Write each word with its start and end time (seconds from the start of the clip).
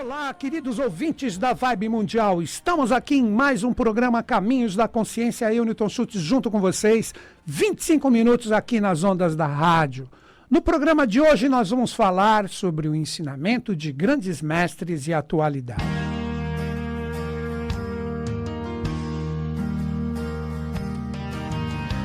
Olá, 0.00 0.32
queridos 0.32 0.78
ouvintes 0.78 1.36
da 1.36 1.52
Vibe 1.52 1.88
Mundial. 1.88 2.40
Estamos 2.40 2.92
aqui 2.92 3.16
em 3.16 3.28
mais 3.28 3.64
um 3.64 3.72
programa 3.72 4.22
Caminhos 4.22 4.76
da 4.76 4.86
Consciência. 4.86 5.52
Eu, 5.52 5.64
Newton 5.64 5.88
Schultz, 5.88 6.20
junto 6.20 6.52
com 6.52 6.60
vocês. 6.60 7.12
25 7.44 8.08
minutos 8.08 8.52
aqui 8.52 8.80
nas 8.80 9.02
ondas 9.02 9.34
da 9.34 9.46
rádio. 9.46 10.08
No 10.48 10.62
programa 10.62 11.04
de 11.04 11.20
hoje, 11.20 11.48
nós 11.48 11.70
vamos 11.70 11.92
falar 11.92 12.48
sobre 12.48 12.86
o 12.86 12.94
ensinamento 12.94 13.74
de 13.74 13.90
grandes 13.90 14.40
mestres 14.40 15.08
e 15.08 15.12
atualidade. 15.12 15.82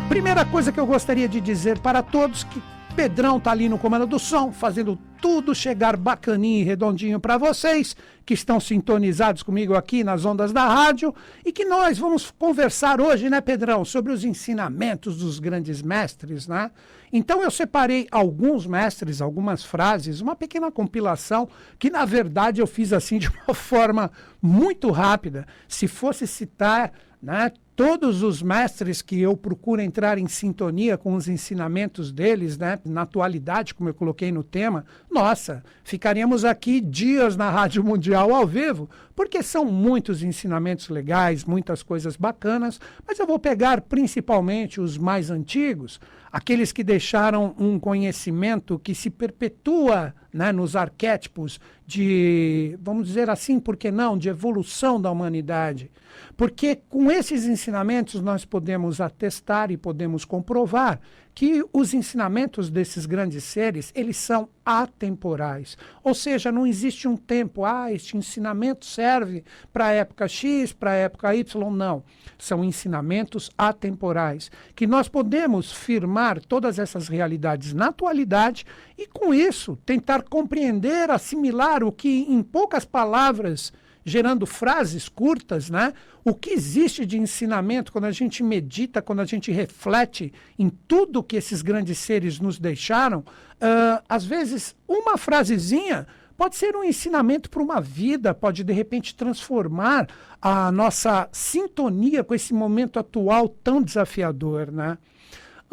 Primeira 0.09 0.43
coisa 0.45 0.71
que 0.71 0.79
eu 0.79 0.87
gostaria 0.87 1.29
de 1.29 1.39
dizer 1.39 1.77
para 1.77 2.01
todos 2.01 2.43
que 2.43 2.59
Pedrão 2.95 3.39
tá 3.39 3.49
ali 3.49 3.67
no 3.67 3.79
comando 3.79 4.05
do 4.05 4.19
som, 4.19 4.51
fazendo 4.51 4.99
tudo 5.19 5.55
chegar 5.55 5.97
bacaninho 5.97 6.61
e 6.61 6.63
redondinho 6.63 7.19
para 7.19 7.37
vocês 7.39 7.95
que 8.23 8.35
estão 8.35 8.59
sintonizados 8.59 9.41
comigo 9.41 9.73
aqui 9.73 10.03
nas 10.03 10.25
ondas 10.25 10.53
da 10.53 10.67
rádio 10.67 11.13
e 11.43 11.51
que 11.51 11.65
nós 11.65 11.97
vamos 11.97 12.29
conversar 12.37 13.01
hoje, 13.01 13.31
né, 13.31 13.41
Pedrão, 13.41 13.83
sobre 13.83 14.11
os 14.11 14.23
ensinamentos 14.23 15.17
dos 15.17 15.39
grandes 15.39 15.81
mestres, 15.81 16.47
né? 16.47 16.69
Então 17.11 17.41
eu 17.41 17.49
separei 17.49 18.07
alguns 18.11 18.67
mestres, 18.67 19.21
algumas 19.21 19.63
frases, 19.63 20.21
uma 20.21 20.35
pequena 20.35 20.71
compilação 20.71 21.49
que 21.79 21.89
na 21.89 22.05
verdade 22.05 22.61
eu 22.61 22.67
fiz 22.67 22.93
assim 22.93 23.17
de 23.17 23.27
uma 23.27 23.53
forma 23.55 24.11
muito 24.39 24.91
rápida. 24.91 25.47
Se 25.67 25.87
fosse 25.87 26.27
citar, 26.27 26.91
né, 27.21 27.51
todos 27.75 28.21
os 28.21 28.41
mestres 28.41 29.01
que 29.01 29.19
eu 29.19 29.35
procuro 29.35 29.81
entrar 29.81 30.17
em 30.17 30.27
sintonia 30.27 30.97
com 30.97 31.15
os 31.15 31.27
ensinamentos 31.27 32.11
deles, 32.11 32.57
né, 32.57 32.79
na 32.85 33.01
atualidade, 33.01 33.73
como 33.73 33.89
eu 33.89 33.93
coloquei 33.93 34.31
no 34.31 34.43
tema, 34.43 34.85
nossa, 35.09 35.63
ficaríamos 35.83 36.45
aqui 36.45 36.79
dias 36.79 37.35
na 37.35 37.49
Rádio 37.49 37.83
Mundial 37.83 38.33
ao 38.33 38.45
vivo, 38.45 38.89
porque 39.15 39.41
são 39.41 39.65
muitos 39.65 40.23
ensinamentos 40.23 40.89
legais, 40.89 41.45
muitas 41.45 41.81
coisas 41.81 42.15
bacanas, 42.15 42.79
mas 43.07 43.17
eu 43.19 43.25
vou 43.25 43.39
pegar 43.39 43.81
principalmente 43.81 44.79
os 44.79 44.97
mais 44.97 45.29
antigos, 45.29 45.99
aqueles 46.33 46.71
que 46.71 46.83
deixaram 46.83 47.53
um 47.59 47.77
conhecimento 47.77 48.79
que 48.79 48.95
se 48.95 49.11
perpetua 49.11 50.15
né, 50.33 50.51
nos 50.51 50.75
arquétipos 50.75 51.59
de, 51.85 52.75
vamos 52.81 53.05
dizer 53.05 53.29
assim, 53.29 53.59
por 53.59 53.77
que 53.77 53.91
não, 53.91 54.17
de 54.17 54.29
evolução 54.29 54.99
da 54.99 55.11
humanidade. 55.11 55.91
Porque 56.35 56.79
com 56.89 57.11
esses 57.11 57.45
ensinamentos 57.45 58.19
nós 58.19 58.45
podemos 58.45 58.99
atestar 58.99 59.69
e 59.69 59.77
podemos 59.77 60.25
comprovar 60.25 60.99
que 61.35 61.63
os 61.73 61.93
ensinamentos 61.93 62.69
desses 62.69 63.05
grandes 63.05 63.43
seres, 63.43 63.91
eles 63.95 64.17
são 64.17 64.49
atemporais. 64.65 65.77
Ou 66.03 66.13
seja, 66.13 66.51
não 66.51 66.65
existe 66.65 67.07
um 67.07 67.17
tempo, 67.17 67.65
ah, 67.65 67.91
este 67.91 68.15
ensinamento 68.15 68.85
serve 68.85 69.43
para 69.71 69.87
a 69.87 69.91
época 69.91 70.27
X, 70.27 70.71
para 70.71 70.91
a 70.91 70.95
época 70.95 71.35
Y, 71.35 71.71
não. 71.71 72.03
São 72.37 72.63
ensinamentos 72.63 73.49
atemporais, 73.57 74.51
que 74.75 74.85
nós 74.85 75.07
podemos 75.07 75.71
firmar 75.71 76.39
todas 76.39 76.77
essas 76.77 77.07
realidades 77.07 77.73
na 77.73 77.87
atualidade 77.87 78.65
e 78.97 79.07
com 79.07 79.33
isso 79.33 79.77
tentar 79.85 80.23
compreender, 80.23 81.09
assimilar 81.09 81.83
o 81.83 81.91
que 81.91 82.25
em 82.29 82.41
poucas 82.43 82.85
palavras 82.85 83.73
gerando 84.05 84.45
frases 84.45 85.07
curtas, 85.07 85.69
né? 85.69 85.93
O 86.23 86.33
que 86.33 86.51
existe 86.51 87.05
de 87.05 87.17
ensinamento 87.17 87.91
quando 87.91 88.05
a 88.05 88.11
gente 88.11 88.43
medita, 88.43 89.01
quando 89.01 89.21
a 89.21 89.25
gente 89.25 89.51
reflete 89.51 90.33
em 90.57 90.69
tudo 90.69 91.23
que 91.23 91.35
esses 91.35 91.61
grandes 91.61 91.97
seres 91.97 92.39
nos 92.39 92.59
deixaram, 92.59 93.19
uh, 93.19 94.03
às 94.07 94.25
vezes 94.25 94.75
uma 94.87 95.17
frasezinha 95.17 96.07
pode 96.37 96.55
ser 96.55 96.75
um 96.75 96.83
ensinamento 96.83 97.49
para 97.49 97.61
uma 97.61 97.79
vida, 97.79 98.33
pode 98.33 98.63
de 98.63 98.73
repente 98.73 99.15
transformar 99.15 100.07
a 100.41 100.71
nossa 100.71 101.29
sintonia 101.31 102.23
com 102.23 102.33
esse 102.33 102.53
momento 102.53 102.99
atual 102.99 103.47
tão 103.47 103.81
desafiador, 103.81 104.71
né? 104.71 104.97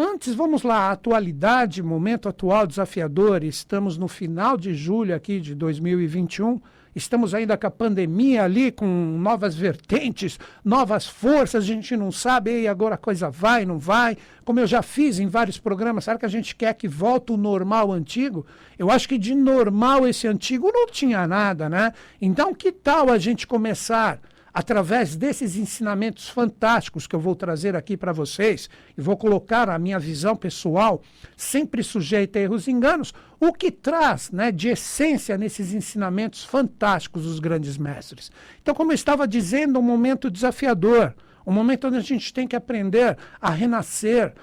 Antes, 0.03 0.33
vamos 0.33 0.63
lá, 0.63 0.91
atualidade, 0.93 1.83
momento 1.83 2.27
atual 2.27 2.67
desafiador. 2.67 3.45
Estamos 3.45 3.99
no 3.99 4.09
final 4.09 4.57
de 4.57 4.73
julho 4.73 5.15
aqui 5.15 5.39
de 5.41 5.55
2021 5.55 6.59
estamos 6.95 7.35
ainda 7.35 7.57
com 7.57 7.67
a 7.67 7.71
pandemia 7.71 8.45
ali, 8.45 8.71
com 8.71 8.87
novas 8.87 9.55
vertentes, 9.55 10.39
novas 10.65 11.07
forças, 11.07 11.65
a 11.65 11.67
gente 11.67 11.97
não 11.97 12.11
sabe, 12.11 12.63
e 12.63 12.69
agora 12.69 12.95
a 12.95 12.99
coisa 12.99 13.31
vai, 13.31 13.65
não 13.65 13.79
vai. 13.79 14.17
Como 14.45 14.61
eu 14.61 14.67
já 14.67 14.83
fiz 14.83 15.19
em 15.19 15.27
vários 15.27 15.59
programas, 15.59 16.05
será 16.05 16.19
que 16.19 16.27
a 16.27 16.31
gente 16.31 16.57
quer 16.57 16.75
que 16.75 16.89
volte 16.89 17.33
o 17.33 17.37
normal 17.37 17.93
antigo? 17.93 18.45
Eu 18.79 18.91
acho 18.91 19.09
que 19.09 19.19
de 19.19 19.35
normal 19.35 20.07
esse 20.09 20.27
antigo 20.27 20.71
não 20.73 20.87
tinha 20.87 21.27
nada, 21.27 21.69
né? 21.69 21.93
Então, 22.21 22.55
que 22.55 22.73
tal 22.73 23.11
a 23.11 23.19
gente 23.19 23.47
começar 23.47 24.19
através 24.53 25.17
desses 25.17 25.57
ensinamentos 25.57 26.29
fantásticos 26.29 27.07
que 27.07 27.15
eu 27.15 27.21
vou 27.21 27.35
trazer 27.35 27.77
aqui 27.77 27.97
para 27.97 28.13
vocês, 28.13 28.69
e 28.97 29.01
vou 29.01 29.17
colocar 29.17 29.69
a 29.69 29.79
minha 29.79 29.99
visão 29.99 30.37
pessoal, 30.37 31.03
sempre 31.37 31.83
sujeita 31.83 32.39
a 32.39 32.43
erros 32.43 32.67
e 32.67 32.71
enganos, 32.71 33.13
o 33.39 33.53
que 33.53 33.71
traz 33.71 34.31
né, 34.31 34.53
de 34.53 34.69
essência 34.69 35.39
nesses 35.39 35.73
ensinamentos 35.73 36.45
fantásticos 36.45 37.25
dos 37.25 37.39
grandes 37.39 37.79
mestres. 37.79 38.31
Então, 38.61 38.75
como 38.75 38.93
eu 38.93 38.95
estava 38.95 39.27
dizendo, 39.27 39.79
um 39.79 39.83
momento 39.83 40.31
desafiador, 40.31 41.15
um 41.47 41.53
momento 41.53 41.89
onde 41.89 41.97
a 41.97 42.03
gente 42.03 42.33
tem 42.33 42.47
que 42.47 42.57
aprender 42.57 43.17
a 43.41 43.51
renascer. 43.51 44.35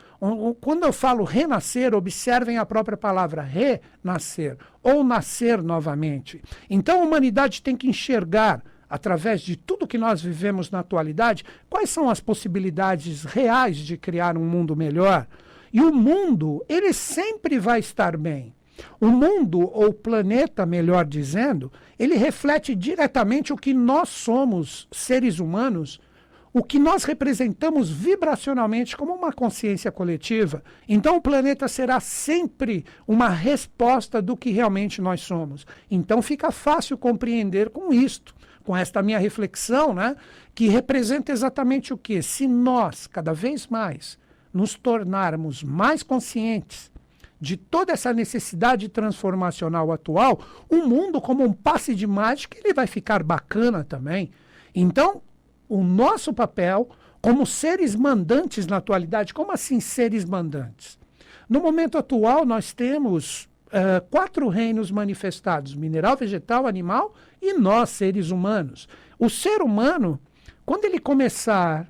Quando 0.59 0.83
eu 0.83 0.91
falo 0.91 1.23
renascer, 1.23 1.93
observem 1.93 2.57
a 2.57 2.65
própria 2.65 2.97
palavra 2.97 3.41
renascer, 3.41 4.57
ou 4.81 5.03
nascer 5.03 5.61
novamente. 5.61 6.41
Então, 6.69 7.01
a 7.01 7.05
humanidade 7.05 7.61
tem 7.61 7.75
que 7.75 7.87
enxergar 7.87 8.63
através 8.89 9.41
de 9.41 9.55
tudo 9.55 9.87
que 9.87 9.97
nós 9.97 10.21
vivemos 10.21 10.71
na 10.71 10.79
atualidade, 10.79 11.43
quais 11.69 11.89
são 11.89 12.09
as 12.09 12.19
possibilidades 12.19 13.23
reais 13.23 13.77
de 13.77 13.97
criar 13.97 14.37
um 14.37 14.45
mundo 14.45 14.75
melhor? 14.75 15.27
E 15.71 15.81
o 15.81 15.93
mundo, 15.93 16.63
ele 16.69 16.93
sempre 16.93 17.59
vai 17.59 17.79
estar 17.79 18.15
bem. 18.17 18.53
O 19.01 19.07
mundo, 19.07 19.59
ou 19.59 19.91
planeta, 19.91 20.65
melhor 20.65 21.05
dizendo, 21.05 21.71
ele 21.97 22.15
reflete 22.15 22.75
diretamente 22.75 23.51
o 23.51 23.57
que 23.57 23.73
nós 23.73 24.09
somos, 24.09 24.87
seres 24.91 25.39
humanos, 25.39 25.99
o 26.53 26.63
que 26.63 26.79
nós 26.79 27.03
representamos 27.03 27.89
vibracionalmente 27.89 28.95
como 28.95 29.13
uma 29.13 29.31
consciência 29.31 29.91
coletiva. 29.91 30.63
Então, 30.87 31.17
o 31.17 31.21
planeta 31.21 31.67
será 31.67 31.99
sempre 31.99 32.85
uma 33.07 33.29
resposta 33.29 34.21
do 34.21 34.35
que 34.35 34.49
realmente 34.49 35.01
nós 35.01 35.21
somos. 35.21 35.65
Então, 35.89 36.21
fica 36.21 36.51
fácil 36.51 36.97
compreender 36.97 37.69
com 37.69 37.93
isto 37.93 38.36
com 38.67 38.75
esta 38.75 39.01
minha 39.01 39.17
reflexão, 39.17 39.93
né, 39.93 40.13
que 40.53 40.67
representa 40.67 41.31
exatamente 41.31 41.93
o 41.93 41.97
que? 41.97 42.21
Se 42.21 42.45
nós, 42.45 43.07
cada 43.07 43.33
vez 43.33 43.65
mais, 43.65 44.19
nos 44.53 44.75
tornarmos 44.75 45.63
mais 45.63 46.03
conscientes 46.03 46.91
de 47.39 47.55
toda 47.55 47.93
essa 47.93 48.11
necessidade 48.11 48.89
transformacional 48.89 49.89
atual, 49.89 50.41
o 50.69 50.85
mundo, 50.85 51.21
como 51.21 51.45
um 51.45 51.53
passe 51.53 51.95
de 51.95 52.05
mágica, 52.05 52.57
ele 52.61 52.73
vai 52.73 52.87
ficar 52.87 53.23
bacana 53.23 53.85
também. 53.85 54.31
Então, 54.75 55.21
o 55.69 55.81
nosso 55.81 56.33
papel 56.33 56.89
como 57.21 57.45
seres 57.45 57.95
mandantes 57.95 58.67
na 58.67 58.77
atualidade, 58.77 59.33
como 59.33 59.53
assim 59.53 59.79
seres 59.79 60.25
mandantes? 60.25 60.99
No 61.47 61.61
momento 61.61 61.97
atual, 61.97 62.45
nós 62.45 62.73
temos 62.73 63.47
uh, 63.67 64.05
quatro 64.09 64.49
reinos 64.49 64.91
manifestados: 64.91 65.73
mineral, 65.73 66.17
vegetal, 66.17 66.67
animal 66.67 67.13
e 67.41 67.53
nós, 67.53 67.89
seres 67.89 68.31
humanos. 68.31 68.87
O 69.19 69.29
ser 69.29 69.61
humano, 69.61 70.19
quando 70.65 70.85
ele 70.85 70.99
começar 70.99 71.87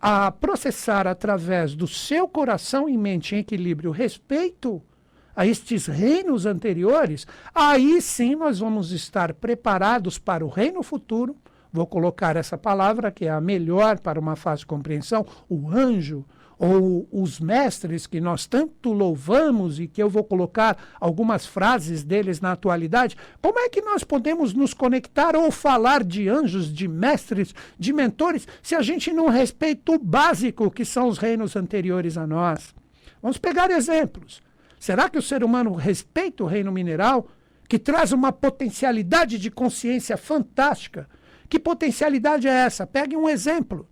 a 0.00 0.30
processar 0.30 1.06
através 1.06 1.74
do 1.74 1.86
seu 1.86 2.28
coração 2.28 2.88
e 2.88 2.96
mente 2.96 3.34
em 3.34 3.38
equilíbrio 3.38 3.90
respeito 3.90 4.82
a 5.34 5.46
estes 5.46 5.86
reinos 5.86 6.46
anteriores, 6.46 7.26
aí 7.54 8.00
sim 8.00 8.34
nós 8.34 8.58
vamos 8.58 8.90
estar 8.92 9.34
preparados 9.34 10.18
para 10.18 10.44
o 10.44 10.48
reino 10.48 10.82
futuro. 10.82 11.36
Vou 11.72 11.86
colocar 11.86 12.36
essa 12.36 12.56
palavra 12.56 13.10
que 13.10 13.26
é 13.26 13.30
a 13.30 13.40
melhor 13.40 13.98
para 13.98 14.18
uma 14.18 14.34
fácil 14.34 14.66
compreensão, 14.66 15.26
o 15.48 15.70
anjo 15.70 16.24
ou 16.58 17.06
os 17.12 17.38
mestres 17.38 18.06
que 18.06 18.20
nós 18.20 18.46
tanto 18.46 18.92
louvamos 18.92 19.78
e 19.78 19.86
que 19.86 20.02
eu 20.02 20.08
vou 20.08 20.24
colocar 20.24 20.76
algumas 20.98 21.44
frases 21.44 22.02
deles 22.02 22.40
na 22.40 22.52
atualidade, 22.52 23.16
como 23.42 23.58
é 23.58 23.68
que 23.68 23.82
nós 23.82 24.02
podemos 24.02 24.54
nos 24.54 24.72
conectar 24.72 25.36
ou 25.36 25.50
falar 25.50 26.02
de 26.02 26.28
anjos, 26.28 26.72
de 26.72 26.88
mestres, 26.88 27.54
de 27.78 27.92
mentores, 27.92 28.48
se 28.62 28.74
a 28.74 28.80
gente 28.80 29.12
não 29.12 29.28
respeita 29.28 29.92
o 29.92 29.98
básico 29.98 30.70
que 30.70 30.84
são 30.84 31.08
os 31.08 31.18
reinos 31.18 31.56
anteriores 31.56 32.16
a 32.16 32.26
nós? 32.26 32.74
Vamos 33.20 33.38
pegar 33.38 33.70
exemplos. 33.70 34.40
Será 34.78 35.08
que 35.08 35.18
o 35.18 35.22
ser 35.22 35.44
humano 35.44 35.74
respeita 35.74 36.44
o 36.44 36.46
reino 36.46 36.72
mineral, 36.72 37.28
que 37.68 37.78
traz 37.78 38.12
uma 38.12 38.32
potencialidade 38.32 39.38
de 39.38 39.50
consciência 39.50 40.16
fantástica? 40.16 41.08
Que 41.48 41.58
potencialidade 41.58 42.48
é 42.48 42.52
essa? 42.52 42.86
Pegue 42.86 43.16
um 43.16 43.28
exemplo 43.28 43.88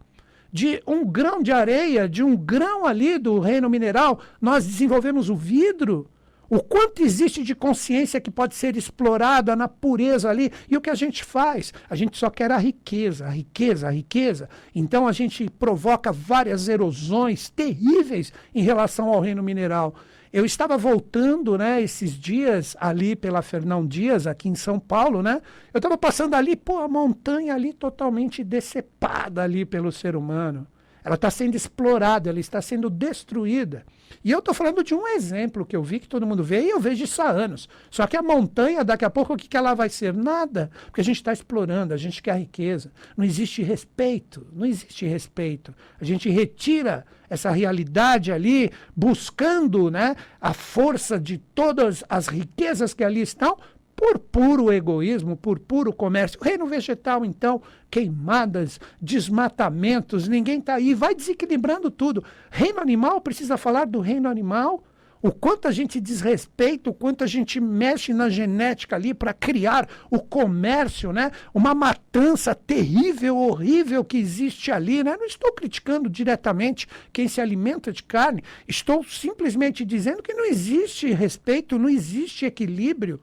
de 0.54 0.80
um 0.86 1.04
grão 1.04 1.42
de 1.42 1.50
areia, 1.50 2.08
de 2.08 2.22
um 2.22 2.36
grão 2.36 2.86
ali 2.86 3.18
do 3.18 3.40
reino 3.40 3.68
mineral, 3.68 4.20
nós 4.40 4.64
desenvolvemos 4.64 5.28
o 5.28 5.34
vidro. 5.34 6.08
O 6.48 6.62
quanto 6.62 7.02
existe 7.02 7.42
de 7.42 7.56
consciência 7.56 8.20
que 8.20 8.30
pode 8.30 8.54
ser 8.54 8.76
explorada 8.76 9.56
na 9.56 9.66
pureza 9.66 10.30
ali. 10.30 10.52
E 10.70 10.76
o 10.76 10.80
que 10.80 10.90
a 10.90 10.94
gente 10.94 11.24
faz? 11.24 11.74
A 11.90 11.96
gente 11.96 12.16
só 12.16 12.30
quer 12.30 12.52
a 12.52 12.56
riqueza, 12.56 13.26
a 13.26 13.30
riqueza, 13.30 13.88
a 13.88 13.90
riqueza. 13.90 14.48
Então 14.72 15.08
a 15.08 15.12
gente 15.12 15.50
provoca 15.50 16.12
várias 16.12 16.68
erosões 16.68 17.50
terríveis 17.50 18.32
em 18.54 18.62
relação 18.62 19.08
ao 19.08 19.18
reino 19.18 19.42
mineral. 19.42 19.96
Eu 20.34 20.44
estava 20.44 20.76
voltando, 20.76 21.56
né, 21.56 21.80
esses 21.80 22.18
dias 22.18 22.76
ali 22.80 23.14
pela 23.14 23.40
Fernão 23.40 23.86
Dias, 23.86 24.26
aqui 24.26 24.48
em 24.48 24.56
São 24.56 24.80
Paulo, 24.80 25.22
né? 25.22 25.40
Eu 25.72 25.78
estava 25.78 25.96
passando 25.96 26.34
ali, 26.34 26.56
pô, 26.56 26.78
a 26.78 26.88
montanha 26.88 27.54
ali 27.54 27.72
totalmente 27.72 28.42
decepada 28.42 29.44
ali 29.44 29.64
pelo 29.64 29.92
ser 29.92 30.16
humano. 30.16 30.66
Ela 31.04 31.16
está 31.16 31.30
sendo 31.30 31.54
explorada, 31.54 32.30
ela 32.30 32.40
está 32.40 32.62
sendo 32.62 32.88
destruída. 32.88 33.84
E 34.24 34.30
eu 34.30 34.38
estou 34.38 34.54
falando 34.54 34.82
de 34.82 34.94
um 34.94 35.06
exemplo 35.06 35.66
que 35.66 35.76
eu 35.76 35.82
vi 35.82 36.00
que 36.00 36.08
todo 36.08 36.26
mundo 36.26 36.42
vê 36.42 36.62
e 36.62 36.70
eu 36.70 36.80
vejo 36.80 37.04
isso 37.04 37.20
há 37.20 37.28
anos. 37.28 37.68
Só 37.90 38.06
que 38.06 38.16
a 38.16 38.22
montanha, 38.22 38.82
daqui 38.82 39.04
a 39.04 39.10
pouco, 39.10 39.34
o 39.34 39.36
que, 39.36 39.46
que 39.46 39.56
ela 39.56 39.74
vai 39.74 39.90
ser? 39.90 40.14
Nada. 40.14 40.70
Porque 40.86 41.02
a 41.02 41.04
gente 41.04 41.16
está 41.16 41.30
explorando, 41.30 41.92
a 41.92 41.96
gente 41.98 42.22
quer 42.22 42.38
riqueza. 42.38 42.90
Não 43.16 43.24
existe 43.24 43.62
respeito. 43.62 44.46
Não 44.50 44.64
existe 44.64 45.04
respeito. 45.04 45.74
A 46.00 46.04
gente 46.06 46.30
retira 46.30 47.04
essa 47.28 47.50
realidade 47.50 48.32
ali, 48.32 48.70
buscando 48.96 49.90
né, 49.90 50.16
a 50.40 50.54
força 50.54 51.20
de 51.20 51.36
todas 51.36 52.02
as 52.08 52.28
riquezas 52.28 52.94
que 52.94 53.04
ali 53.04 53.20
estão, 53.20 53.58
por 53.96 54.18
puro 54.18 54.72
egoísmo, 54.72 55.36
por 55.36 55.58
puro 55.58 55.92
comércio. 55.92 56.40
Reino 56.42 56.66
vegetal, 56.66 57.24
então, 57.24 57.62
queimadas, 57.90 58.80
desmatamentos, 59.00 60.28
ninguém 60.28 60.58
está 60.58 60.74
aí, 60.74 60.94
vai 60.94 61.14
desequilibrando 61.14 61.90
tudo. 61.90 62.24
Reino 62.50 62.80
animal 62.80 63.20
precisa 63.20 63.56
falar 63.56 63.86
do 63.86 64.00
reino 64.00 64.28
animal. 64.28 64.82
O 65.22 65.32
quanto 65.32 65.66
a 65.66 65.72
gente 65.72 66.02
desrespeita, 66.02 66.90
o 66.90 66.92
quanto 66.92 67.24
a 67.24 67.26
gente 67.26 67.58
mexe 67.58 68.12
na 68.12 68.28
genética 68.28 68.94
ali 68.94 69.14
para 69.14 69.32
criar 69.32 69.88
o 70.10 70.20
comércio, 70.20 71.14
né? 71.14 71.30
Uma 71.54 71.74
matança 71.74 72.54
terrível, 72.54 73.34
horrível 73.38 74.04
que 74.04 74.18
existe 74.18 74.70
ali, 74.70 75.02
né? 75.02 75.16
Não 75.16 75.24
estou 75.24 75.50
criticando 75.52 76.10
diretamente 76.10 76.86
quem 77.10 77.26
se 77.26 77.40
alimenta 77.40 77.90
de 77.90 78.02
carne, 78.02 78.44
estou 78.68 79.02
simplesmente 79.02 79.82
dizendo 79.82 80.22
que 80.22 80.34
não 80.34 80.44
existe 80.44 81.10
respeito, 81.10 81.78
não 81.78 81.88
existe 81.88 82.44
equilíbrio. 82.44 83.18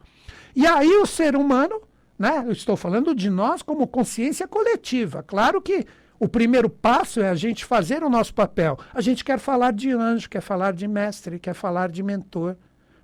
E 0.55 0.65
aí 0.65 0.97
o 0.97 1.05
ser 1.05 1.35
humano, 1.35 1.81
né, 2.17 2.43
eu 2.45 2.51
estou 2.51 2.75
falando 2.75 3.15
de 3.15 3.29
nós 3.29 3.61
como 3.61 3.87
consciência 3.87 4.47
coletiva. 4.47 5.23
Claro 5.23 5.61
que 5.61 5.85
o 6.19 6.27
primeiro 6.27 6.69
passo 6.69 7.19
é 7.19 7.29
a 7.29 7.35
gente 7.35 7.65
fazer 7.65 8.03
o 8.03 8.09
nosso 8.09 8.33
papel. 8.33 8.77
A 8.93 9.01
gente 9.01 9.23
quer 9.23 9.39
falar 9.39 9.73
de 9.73 9.91
anjo, 9.91 10.29
quer 10.29 10.41
falar 10.41 10.71
de 10.71 10.87
mestre, 10.87 11.39
quer 11.39 11.55
falar 11.55 11.89
de 11.89 12.03
mentor. 12.03 12.55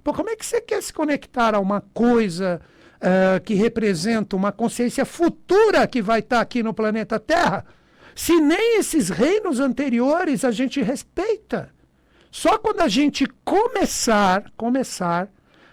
Pô, 0.03 0.13
como 0.13 0.29
é 0.29 0.35
que 0.35 0.45
você 0.45 0.61
quer 0.61 0.83
se 0.83 0.93
conectar 0.93 1.55
a 1.55 1.59
uma 1.59 1.81
coisa 1.81 2.61
uh, 2.97 3.43
que 3.43 3.55
representa 3.55 4.35
uma 4.35 4.51
consciência 4.51 5.03
futura 5.03 5.87
que 5.87 5.99
vai 5.99 6.19
estar 6.19 6.39
aqui 6.39 6.61
no 6.61 6.75
planeta 6.75 7.19
Terra, 7.19 7.65
se 8.15 8.39
nem 8.39 8.77
esses 8.77 9.09
reinos 9.09 9.59
anteriores 9.59 10.45
a 10.45 10.51
gente 10.51 10.79
respeita? 10.81 11.71
Só 12.29 12.57
quando 12.59 12.81
a 12.81 12.87
gente 12.87 13.25
começar, 13.43 14.51
começar 14.55 15.27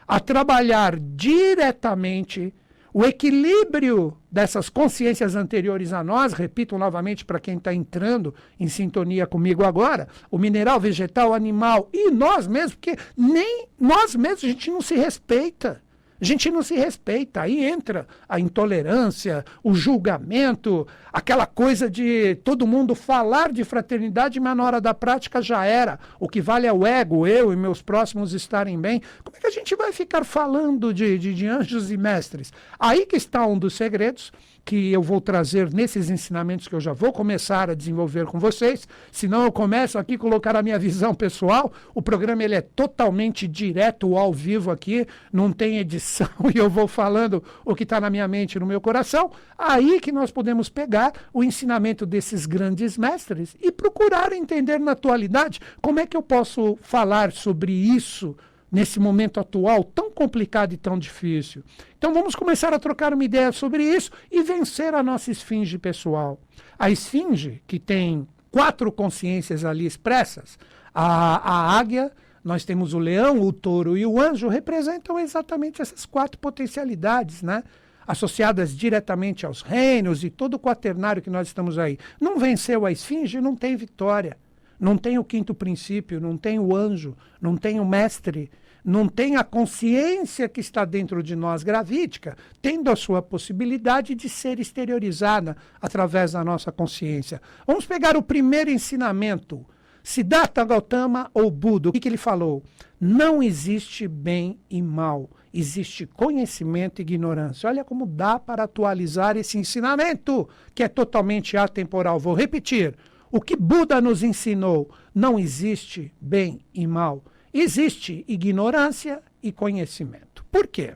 a 0.06 0.21
trabalhar 0.21 0.99
diretamente 0.99 2.55
o 2.93 3.05
equilíbrio 3.05 4.17
dessas 4.31 4.69
consciências 4.69 5.35
anteriores 5.35 5.93
a 5.93 6.05
nós, 6.05 6.33
repito 6.33 6.79
novamente 6.79 7.25
para 7.25 7.41
quem 7.41 7.56
está 7.56 7.75
entrando 7.75 8.33
em 8.59 8.69
sintonia 8.69 9.27
comigo 9.27 9.65
agora, 9.65 10.06
o 10.31 10.39
mineral, 10.39 10.79
vegetal, 10.79 11.35
animal 11.35 11.89
e 11.93 12.09
nós 12.12 12.47
mesmos, 12.47 12.77
porque 12.77 12.97
nem 13.17 13.67
nós 13.81 14.15
mesmos 14.15 14.45
a 14.45 14.47
gente 14.47 14.71
não 14.71 14.81
se 14.81 14.95
respeita. 14.95 15.83
A 16.25 16.26
gente 16.26 16.50
não 16.50 16.62
se 16.62 16.75
respeita. 16.75 17.43
Aí 17.43 17.62
entra 17.62 18.06
a 18.26 18.41
intolerância, 18.41 19.44
o 19.62 19.75
julgamento, 19.75 20.87
aquela 21.12 21.44
coisa 21.44 21.91
de 21.91 22.37
todo 22.37 22.67
mundo 22.67 22.94
falar 22.94 23.53
de 23.53 23.62
fraternidade, 23.62 24.41
mas 24.41 24.56
na 24.56 24.65
hora 24.65 24.81
da 24.81 24.94
prática 24.94 25.43
já 25.43 25.67
era. 25.67 25.99
O 26.19 26.26
que 26.26 26.41
vale 26.41 26.67
é 26.67 26.73
o 26.73 26.87
ego, 26.87 27.26
eu 27.26 27.53
e 27.53 27.56
meus 27.56 27.82
próximos 27.82 28.32
estarem 28.32 28.81
bem. 28.81 29.03
Como 29.23 29.37
é 29.37 29.41
que 29.41 29.49
a 29.49 29.50
gente 29.50 29.76
vai 29.76 29.93
ficar 29.93 30.25
falando 30.25 30.94
de, 30.94 31.19
de, 31.19 31.35
de 31.35 31.47
anjos 31.47 31.93
e 31.93 31.97
mestres? 31.99 32.55
Aí 32.81 33.05
que 33.05 33.17
está 33.17 33.47
um 33.47 33.59
dos 33.59 33.75
segredos 33.75 34.32
que 34.65 34.91
eu 34.91 35.03
vou 35.03 35.21
trazer 35.21 35.73
nesses 35.73 36.09
ensinamentos 36.09 36.67
que 36.67 36.75
eu 36.75 36.81
já 36.81 36.93
vou 36.93 37.13
começar 37.13 37.69
a 37.69 37.75
desenvolver 37.75 38.25
com 38.27 38.39
vocês. 38.39 38.89
Senão 39.13 39.45
eu 39.45 39.53
começo 39.53 39.99
aqui 39.99 40.15
a 40.15 40.19
colocar 40.19 40.57
a 40.57 40.63
minha 40.63 40.79
visão 40.79 41.15
pessoal. 41.15 41.73
O 41.95 42.01
programa 42.01 42.43
ele 42.43 42.55
é 42.55 42.61
totalmente 42.61 43.47
direto 43.47 44.17
ao 44.17 44.33
vivo 44.33 44.71
aqui, 44.71 45.07
não 45.33 45.53
tem 45.53 45.79
edição 45.79 46.29
e 46.55 46.59
eu 46.59 46.71
vou 46.71 46.89
falando 46.89 47.43
o 47.65 47.75
que 47.75 47.83
está 47.83 48.01
na 48.01 48.09
minha 48.09 48.27
mente 48.27 48.55
e 48.55 48.61
no 48.61 48.67
meu 48.67 48.81
coração. 48.81 49.31
Aí 49.59 50.01
que 50.01 50.11
nós 50.11 50.31
podemos 50.31 50.69
pegar 50.69 51.13
o 51.33 51.45
ensinamento 51.45 52.07
desses 52.07 52.47
grandes 52.47 52.97
mestres 52.97 53.55
e 53.61 53.71
procurar 53.71 54.33
entender 54.33 54.81
na 54.81 54.93
atualidade 54.93 55.61
como 55.83 56.01
é 56.01 56.07
que 56.07 56.17
eu 56.17 56.23
posso 56.23 56.79
falar 56.81 57.33
sobre 57.33 57.73
isso 57.73 58.35
nesse 58.71 58.99
momento 58.99 59.39
atual 59.39 59.85
tão 59.85 60.11
complicado 60.11 60.73
e 60.73 60.77
tão 60.77 60.99
difícil. 60.99 61.63
Então 61.97 62.13
vamos 62.13 62.35
começar 62.35 62.73
a 62.75 62.79
trocar 62.79 63.13
uma 63.15 63.25
ideia 63.25 63.53
sobre 63.53 63.85
isso 63.85 64.11
e 64.31 64.43
vencer 64.43 64.95
a 64.95 65.03
nossa 65.03 65.31
esfinge 65.31 65.79
pessoal. 65.79 66.39
A 66.79 66.91
esfinge, 66.91 67.63
que 67.67 67.79
tem 67.79 68.27
quatro 68.51 68.91
consciências 68.91 69.65
ali 69.65 69.87
expressas, 69.87 70.59
a, 70.95 71.37
a 71.37 71.79
águia, 71.79 72.13
nós 72.43 72.65
temos 72.65 72.93
o 72.93 72.99
leão, 72.99 73.41
o 73.41 73.53
touro 73.53 73.97
e 73.97 74.05
o 74.05 74.21
anjo, 74.21 74.49
representam 74.49 75.19
exatamente 75.19 75.81
essas 75.81 76.05
quatro 76.05 76.39
potencialidades, 76.39 77.43
né? 77.43 77.63
associadas 78.07 78.77
diretamente 78.77 79.47
aos 79.47 79.63
reinos 79.63 80.25
e 80.25 80.31
todo 80.31 80.55
o 80.55 80.59
quaternário 80.59 81.23
que 81.23 81.31
nós 81.31 81.47
estamos 81.47 81.79
aí. 81.79 81.99
Não 82.21 82.39
venceu 82.39 82.85
a 82.85 82.93
esfinge, 82.93 83.41
não 83.41 83.57
tem 83.57 83.77
vitória. 83.77 84.37
Não 84.79 84.97
tem 84.97 85.19
o 85.19 85.25
quinto 85.25 85.55
princípio, 85.55 86.21
não 86.21 86.37
tem 86.37 86.59
o 86.59 86.75
anjo, 86.75 87.17
não 87.41 87.56
tem 87.56 87.81
o 87.81 87.87
mestre, 87.87 88.50
não 88.85 89.09
tem 89.09 89.37
a 89.37 89.43
consciência 89.43 90.49
que 90.49 90.61
está 90.61 90.85
dentro 90.85 91.23
de 91.23 91.35
nós 91.35 91.62
gravídica, 91.62 92.37
tendo 92.61 92.91
a 92.91 92.97
sua 92.97 93.23
possibilidade 93.23 94.15
de 94.15 94.29
ser 94.29 94.61
exteriorizada 94.61 95.56
através 95.81 96.32
da 96.32 96.44
nossa 96.44 96.71
consciência. 96.71 97.41
Vamos 97.67 97.87
pegar 97.87 98.17
o 98.17 98.23
primeiro 98.23 98.71
ensinamento. 98.71 99.65
Siddhartha 100.03 100.62
Gautama 100.67 101.31
ou 101.32 101.50
Buda, 101.50 101.88
o 101.88 101.93
que, 101.93 101.99
que 101.99 102.06
ele 102.06 102.19
falou? 102.19 102.62
Não 103.00 103.43
existe 103.43 104.06
bem 104.06 104.61
e 104.69 104.82
mal, 104.82 105.31
existe 105.53 106.05
conhecimento 106.05 107.00
e 107.00 107.03
ignorância. 107.03 107.70
Olha 107.70 107.82
como 107.82 108.05
dá 108.05 108.38
para 108.38 108.65
atualizar 108.65 109.38
esse 109.38 109.56
ensinamento, 109.56 110.47
que 110.75 110.82
é 110.82 110.88
totalmente 110.88 111.56
atemporal. 111.56 112.20
Vou 112.20 112.34
repetir. 112.34 112.94
O 113.34 113.41
que 113.41 113.56
Buda 113.56 114.00
nos 114.00 114.22
ensinou? 114.22 114.88
Não 115.12 115.36
existe 115.41 116.14
bem 116.20 116.60
e 116.72 116.86
mal 116.86 117.20
Existe 117.53 118.24
ignorância 118.29 119.20
e 119.43 119.50
conhecimento. 119.50 120.44
Por 120.53 120.69
quê? 120.69 120.94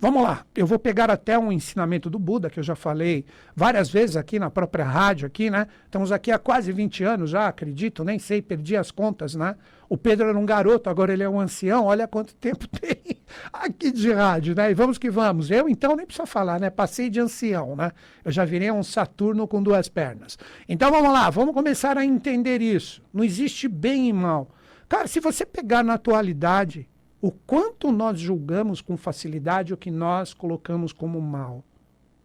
Vamos 0.00 0.24
lá, 0.24 0.44
eu 0.56 0.66
vou 0.66 0.80
pegar 0.80 1.12
até 1.12 1.38
um 1.38 1.52
ensinamento 1.52 2.10
do 2.10 2.18
Buda, 2.18 2.50
que 2.50 2.58
eu 2.58 2.64
já 2.64 2.74
falei 2.74 3.24
várias 3.54 3.88
vezes 3.88 4.16
aqui 4.16 4.36
na 4.36 4.50
própria 4.50 4.84
rádio, 4.84 5.28
aqui, 5.28 5.48
né? 5.48 5.68
Estamos 5.84 6.10
aqui 6.10 6.32
há 6.32 6.38
quase 6.40 6.72
20 6.72 7.04
anos 7.04 7.30
já, 7.30 7.46
acredito, 7.46 8.02
nem 8.02 8.18
sei, 8.18 8.42
perdi 8.42 8.76
as 8.76 8.90
contas, 8.90 9.36
né? 9.36 9.54
O 9.88 9.96
Pedro 9.96 10.28
era 10.28 10.38
um 10.38 10.46
garoto, 10.46 10.90
agora 10.90 11.12
ele 11.12 11.22
é 11.22 11.28
um 11.28 11.40
ancião, 11.40 11.84
olha 11.84 12.08
quanto 12.08 12.34
tempo 12.34 12.66
tem 12.68 13.18
aqui 13.52 13.90
de 13.90 14.12
rádio, 14.12 14.54
né? 14.54 14.70
E 14.70 14.74
vamos 14.74 14.98
que 14.98 15.10
vamos. 15.10 15.50
Eu, 15.50 15.68
então, 15.68 15.94
nem 15.94 16.06
preciso 16.06 16.26
falar, 16.26 16.58
né? 16.58 16.70
Passei 16.70 17.08
de 17.08 17.20
ancião, 17.20 17.76
né? 17.76 17.92
Eu 18.24 18.32
já 18.32 18.44
virei 18.44 18.70
um 18.70 18.82
Saturno 18.82 19.46
com 19.46 19.62
duas 19.62 19.88
pernas. 19.88 20.38
Então, 20.68 20.90
vamos 20.90 21.12
lá, 21.12 21.30
vamos 21.30 21.54
começar 21.54 21.96
a 21.96 22.04
entender 22.04 22.60
isso. 22.60 23.02
Não 23.12 23.22
existe 23.22 23.68
bem 23.68 24.08
e 24.08 24.12
mal. 24.12 24.48
Cara, 24.88 25.06
se 25.06 25.20
você 25.20 25.44
pegar 25.44 25.82
na 25.82 25.94
atualidade 25.94 26.88
o 27.20 27.30
quanto 27.30 27.90
nós 27.90 28.20
julgamos 28.20 28.80
com 28.80 28.96
facilidade 28.96 29.72
o 29.72 29.76
que 29.76 29.90
nós 29.90 30.34
colocamos 30.34 30.92
como 30.92 31.20
mal. 31.20 31.64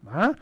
Né? 0.04 0.36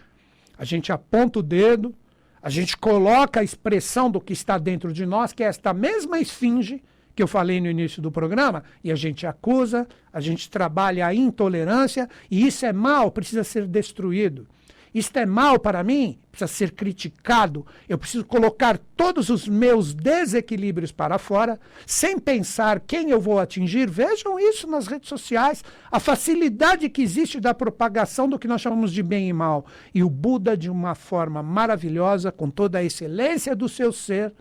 A 0.57 0.65
gente 0.65 0.91
aponta 0.91 1.39
o 1.39 1.43
dedo, 1.43 1.95
a 2.41 2.49
gente 2.49 2.75
coloca 2.75 3.39
a 3.39 3.43
expressão 3.43 4.09
do 4.09 4.19
que 4.19 4.33
está 4.33 4.57
dentro 4.57 4.91
de 4.91 5.05
nós, 5.05 5.33
que 5.33 5.43
é 5.43 5.47
esta 5.47 5.73
mesma 5.73 6.19
esfinge 6.19 6.83
que 7.19 7.23
eu 7.23 7.27
falei 7.27 7.59
no 7.59 7.69
início 7.69 8.01
do 8.01 8.09
programa, 8.09 8.63
e 8.81 8.93
a 8.93 8.95
gente 8.95 9.27
acusa, 9.27 9.85
a 10.13 10.21
gente 10.21 10.49
trabalha 10.49 11.05
a 11.05 11.13
intolerância, 11.13 12.07
e 12.31 12.47
isso 12.47 12.65
é 12.65 12.71
mal, 12.71 13.11
precisa 13.11 13.43
ser 13.43 13.67
destruído. 13.67 14.47
Isto 14.95 15.17
é 15.17 15.25
mal 15.25 15.59
para 15.59 15.83
mim, 15.83 16.17
precisa 16.31 16.47
ser 16.47 16.71
criticado. 16.71 17.65
Eu 17.89 17.97
preciso 17.97 18.23
colocar 18.23 18.79
todos 18.95 19.29
os 19.29 19.49
meus 19.49 19.93
desequilíbrios 19.93 20.93
para 20.93 21.17
fora, 21.17 21.59
sem 21.85 22.17
pensar 22.17 22.79
quem 22.79 23.09
eu 23.09 23.19
vou 23.19 23.37
atingir. 23.37 23.89
Vejam 23.89 24.39
isso 24.39 24.65
nas 24.65 24.87
redes 24.87 25.09
sociais, 25.09 25.61
a 25.91 25.99
facilidade 25.99 26.87
que 26.87 27.01
existe 27.01 27.37
da 27.41 27.53
propagação 27.53 28.29
do 28.29 28.39
que 28.39 28.47
nós 28.47 28.61
chamamos 28.61 28.93
de 28.93 29.03
bem 29.03 29.27
e 29.27 29.33
mal. 29.33 29.65
E 29.93 30.01
o 30.01 30.09
Buda, 30.09 30.55
de 30.55 30.69
uma 30.69 30.95
forma 30.95 31.43
maravilhosa, 31.43 32.31
com 32.31 32.49
toda 32.49 32.77
a 32.77 32.83
excelência 32.83 33.53
do 33.53 33.67
seu 33.67 33.91
ser, 33.91 34.33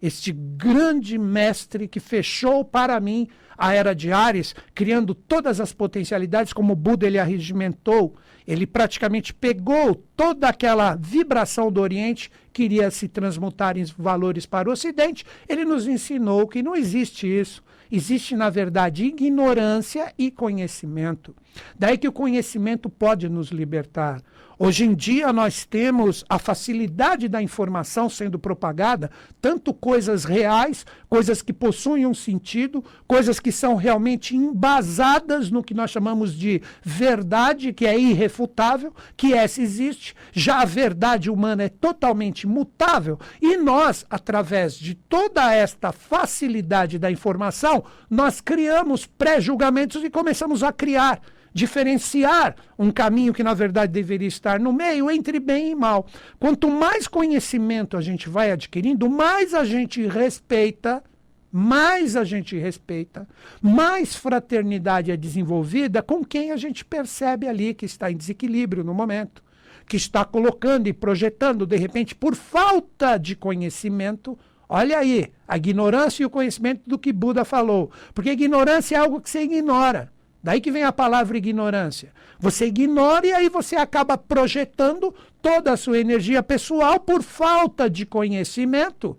este 0.00 0.32
grande 0.32 1.18
mestre 1.18 1.88
que 1.88 2.00
fechou 2.00 2.64
para 2.64 2.98
mim 3.00 3.28
a 3.58 3.74
era 3.74 3.92
de 3.92 4.12
Ares, 4.12 4.54
criando 4.72 5.12
todas 5.14 5.60
as 5.60 5.72
potencialidades 5.72 6.52
como 6.52 6.76
Buda 6.76 7.06
ele 7.06 7.18
arregimentou. 7.18 8.14
Ele 8.46 8.66
praticamente 8.66 9.34
pegou 9.34 9.96
toda 10.16 10.48
aquela 10.48 10.94
vibração 10.94 11.70
do 11.70 11.80
Oriente, 11.80 12.30
queria 12.52 12.90
se 12.90 13.08
transmutar 13.08 13.76
em 13.76 13.84
valores 13.98 14.46
para 14.46 14.68
o 14.68 14.72
Ocidente. 14.72 15.24
Ele 15.48 15.64
nos 15.64 15.88
ensinou 15.88 16.46
que 16.46 16.62
não 16.62 16.76
existe 16.76 17.26
isso. 17.26 17.62
Existe, 17.90 18.36
na 18.36 18.48
verdade, 18.48 19.04
ignorância 19.06 20.12
e 20.16 20.30
conhecimento. 20.30 21.34
Daí 21.76 21.98
que 21.98 22.06
o 22.06 22.12
conhecimento 22.12 22.88
pode 22.88 23.28
nos 23.28 23.48
libertar. 23.48 24.22
Hoje 24.60 24.84
em 24.84 24.92
dia 24.92 25.32
nós 25.32 25.64
temos 25.64 26.24
a 26.28 26.36
facilidade 26.36 27.28
da 27.28 27.40
informação 27.40 28.10
sendo 28.10 28.40
propagada, 28.40 29.08
tanto 29.40 29.72
coisas 29.72 30.24
reais, 30.24 30.84
coisas 31.08 31.40
que 31.40 31.52
possuem 31.52 32.04
um 32.04 32.12
sentido, 32.12 32.84
coisas 33.06 33.38
que 33.38 33.52
são 33.52 33.76
realmente 33.76 34.34
embasadas 34.34 35.48
no 35.48 35.62
que 35.62 35.74
nós 35.74 35.92
chamamos 35.92 36.34
de 36.34 36.60
verdade, 36.82 37.72
que 37.72 37.86
é 37.86 37.96
irrefutável, 37.96 38.92
que 39.16 39.32
essa 39.32 39.62
existe. 39.62 40.12
Já 40.32 40.60
a 40.60 40.64
verdade 40.64 41.30
humana 41.30 41.62
é 41.62 41.68
totalmente 41.68 42.44
mutável 42.44 43.16
e 43.40 43.56
nós, 43.56 44.04
através 44.10 44.74
de 44.74 44.96
toda 44.96 45.54
esta 45.54 45.92
facilidade 45.92 46.98
da 46.98 47.12
informação, 47.12 47.84
nós 48.10 48.40
criamos 48.40 49.06
pré-julgamentos 49.06 50.02
e 50.02 50.10
começamos 50.10 50.64
a 50.64 50.72
criar 50.72 51.22
diferenciar 51.52 52.56
um 52.78 52.90
caminho 52.90 53.32
que 53.32 53.42
na 53.42 53.54
verdade 53.54 53.92
deveria 53.92 54.28
estar 54.28 54.60
no 54.60 54.72
meio 54.72 55.10
entre 55.10 55.40
bem 55.40 55.70
e 55.70 55.74
mal. 55.74 56.06
Quanto 56.38 56.70
mais 56.70 57.06
conhecimento 57.06 57.96
a 57.96 58.00
gente 58.00 58.28
vai 58.28 58.50
adquirindo, 58.50 59.08
mais 59.08 59.54
a 59.54 59.64
gente 59.64 60.06
respeita, 60.06 61.02
mais 61.50 62.16
a 62.16 62.24
gente 62.24 62.56
respeita, 62.56 63.26
mais 63.60 64.14
fraternidade 64.14 65.10
é 65.10 65.16
desenvolvida 65.16 66.02
com 66.02 66.24
quem 66.24 66.52
a 66.52 66.56
gente 66.56 66.84
percebe 66.84 67.48
ali 67.48 67.74
que 67.74 67.86
está 67.86 68.10
em 68.10 68.16
desequilíbrio 68.16 68.84
no 68.84 68.92
momento, 68.92 69.42
que 69.86 69.96
está 69.96 70.24
colocando 70.24 70.88
e 70.88 70.92
projetando 70.92 71.66
de 71.66 71.76
repente 71.76 72.14
por 72.14 72.34
falta 72.34 73.16
de 73.16 73.34
conhecimento 73.34 74.38
Olha 74.68 74.98
aí, 74.98 75.32
a 75.46 75.56
ignorância 75.56 76.22
e 76.22 76.26
o 76.26 76.30
conhecimento 76.30 76.82
do 76.86 76.98
que 76.98 77.10
Buda 77.10 77.42
falou. 77.44 77.90
Porque 78.12 78.30
ignorância 78.30 78.96
é 78.96 78.98
algo 78.98 79.20
que 79.20 79.30
você 79.30 79.42
ignora. 79.42 80.12
Daí 80.42 80.60
que 80.60 80.70
vem 80.70 80.84
a 80.84 80.92
palavra 80.92 81.36
ignorância. 81.36 82.12
Você 82.38 82.66
ignora 82.66 83.26
e 83.26 83.32
aí 83.32 83.48
você 83.48 83.76
acaba 83.76 84.16
projetando 84.16 85.14
toda 85.42 85.72
a 85.72 85.76
sua 85.76 85.98
energia 85.98 86.42
pessoal 86.42 87.00
por 87.00 87.22
falta 87.22 87.90
de 87.90 88.06
conhecimento. 88.06 89.18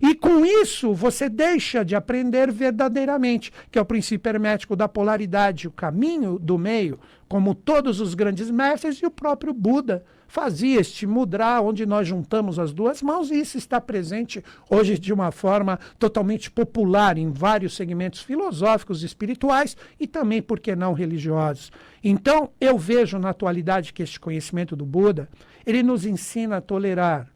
E 0.00 0.14
com 0.14 0.44
isso 0.44 0.92
você 0.92 1.28
deixa 1.28 1.84
de 1.84 1.94
aprender 1.94 2.50
verdadeiramente, 2.52 3.52
que 3.70 3.78
é 3.78 3.82
o 3.82 3.86
princípio 3.86 4.30
hermético 4.30 4.76
da 4.76 4.88
polaridade, 4.88 5.68
o 5.68 5.72
caminho 5.72 6.38
do 6.38 6.58
meio, 6.58 6.98
como 7.28 7.54
todos 7.54 8.00
os 8.00 8.14
grandes 8.14 8.50
mestres 8.50 8.98
e 8.98 9.06
o 9.06 9.10
próprio 9.10 9.52
Buda 9.52 10.04
fazia 10.28 10.80
este 10.80 11.06
mudra, 11.06 11.60
onde 11.60 11.86
nós 11.86 12.06
juntamos 12.06 12.58
as 12.58 12.72
duas 12.72 13.02
mãos, 13.02 13.30
e 13.30 13.40
isso 13.40 13.56
está 13.56 13.80
presente 13.80 14.42
hoje 14.68 14.98
de 14.98 15.12
uma 15.12 15.30
forma 15.30 15.78
totalmente 15.98 16.50
popular 16.50 17.16
em 17.16 17.30
vários 17.30 17.74
segmentos 17.74 18.20
filosóficos 18.20 19.02
espirituais 19.02 19.76
e 19.98 20.06
também, 20.06 20.42
por 20.42 20.60
que 20.60 20.74
não, 20.74 20.92
religiosos. 20.92 21.70
Então, 22.02 22.50
eu 22.60 22.76
vejo 22.76 23.18
na 23.18 23.30
atualidade 23.30 23.92
que 23.92 24.02
este 24.02 24.20
conhecimento 24.20 24.76
do 24.76 24.84
Buda, 24.84 25.28
ele 25.64 25.82
nos 25.82 26.04
ensina 26.04 26.58
a 26.58 26.60
tolerar, 26.60 27.28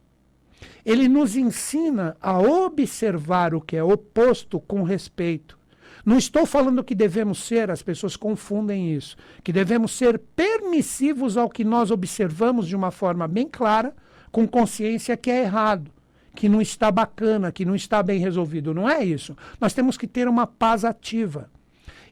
ele 0.85 1.09
nos 1.09 1.37
ensina 1.37 2.17
a 2.21 2.39
observar 2.39 3.55
o 3.55 3.61
que 3.61 3.77
é 3.77 3.83
oposto 3.83 4.61
com 4.61 4.83
respeito. 4.83 5.59
Não 6.05 6.17
estou 6.17 6.47
falando 6.47 6.83
que 6.83 6.95
devemos 6.95 7.39
ser, 7.45 7.71
as 7.71 7.83
pessoas 7.83 8.17
confundem 8.17 8.95
isso, 8.95 9.17
que 9.45 9.53
devemos 9.53 9.93
ser 9.93 10.19
permissivos 10.19 11.37
ao 11.37 11.51
que 11.51 11.65
nós 11.65 11.91
observamos 11.91 12.67
de 12.67 12.75
uma 12.75 12.91
forma 12.91 13.29
bem 13.29 13.47
clara, 13.47 13.95
com 14.33 14.47
consciência 14.47 15.17
que 15.17 15.31
é 15.31 15.43
errado, 15.43 15.91
que 16.35 16.49
não 16.49 16.61
está 16.61 16.91
bacana, 16.91 17.53
que 17.53 17.65
não 17.65 17.75
está 17.75 18.03
bem 18.03 18.19
resolvido. 18.19 18.73
Não 18.73 18.89
é 18.89 19.05
isso. 19.05 19.37
Nós 19.61 19.75
temos 19.75 19.97
que 19.97 20.07
ter 20.07 20.29
uma 20.29 20.47
paz 20.47 20.85
ativa. 20.85 21.51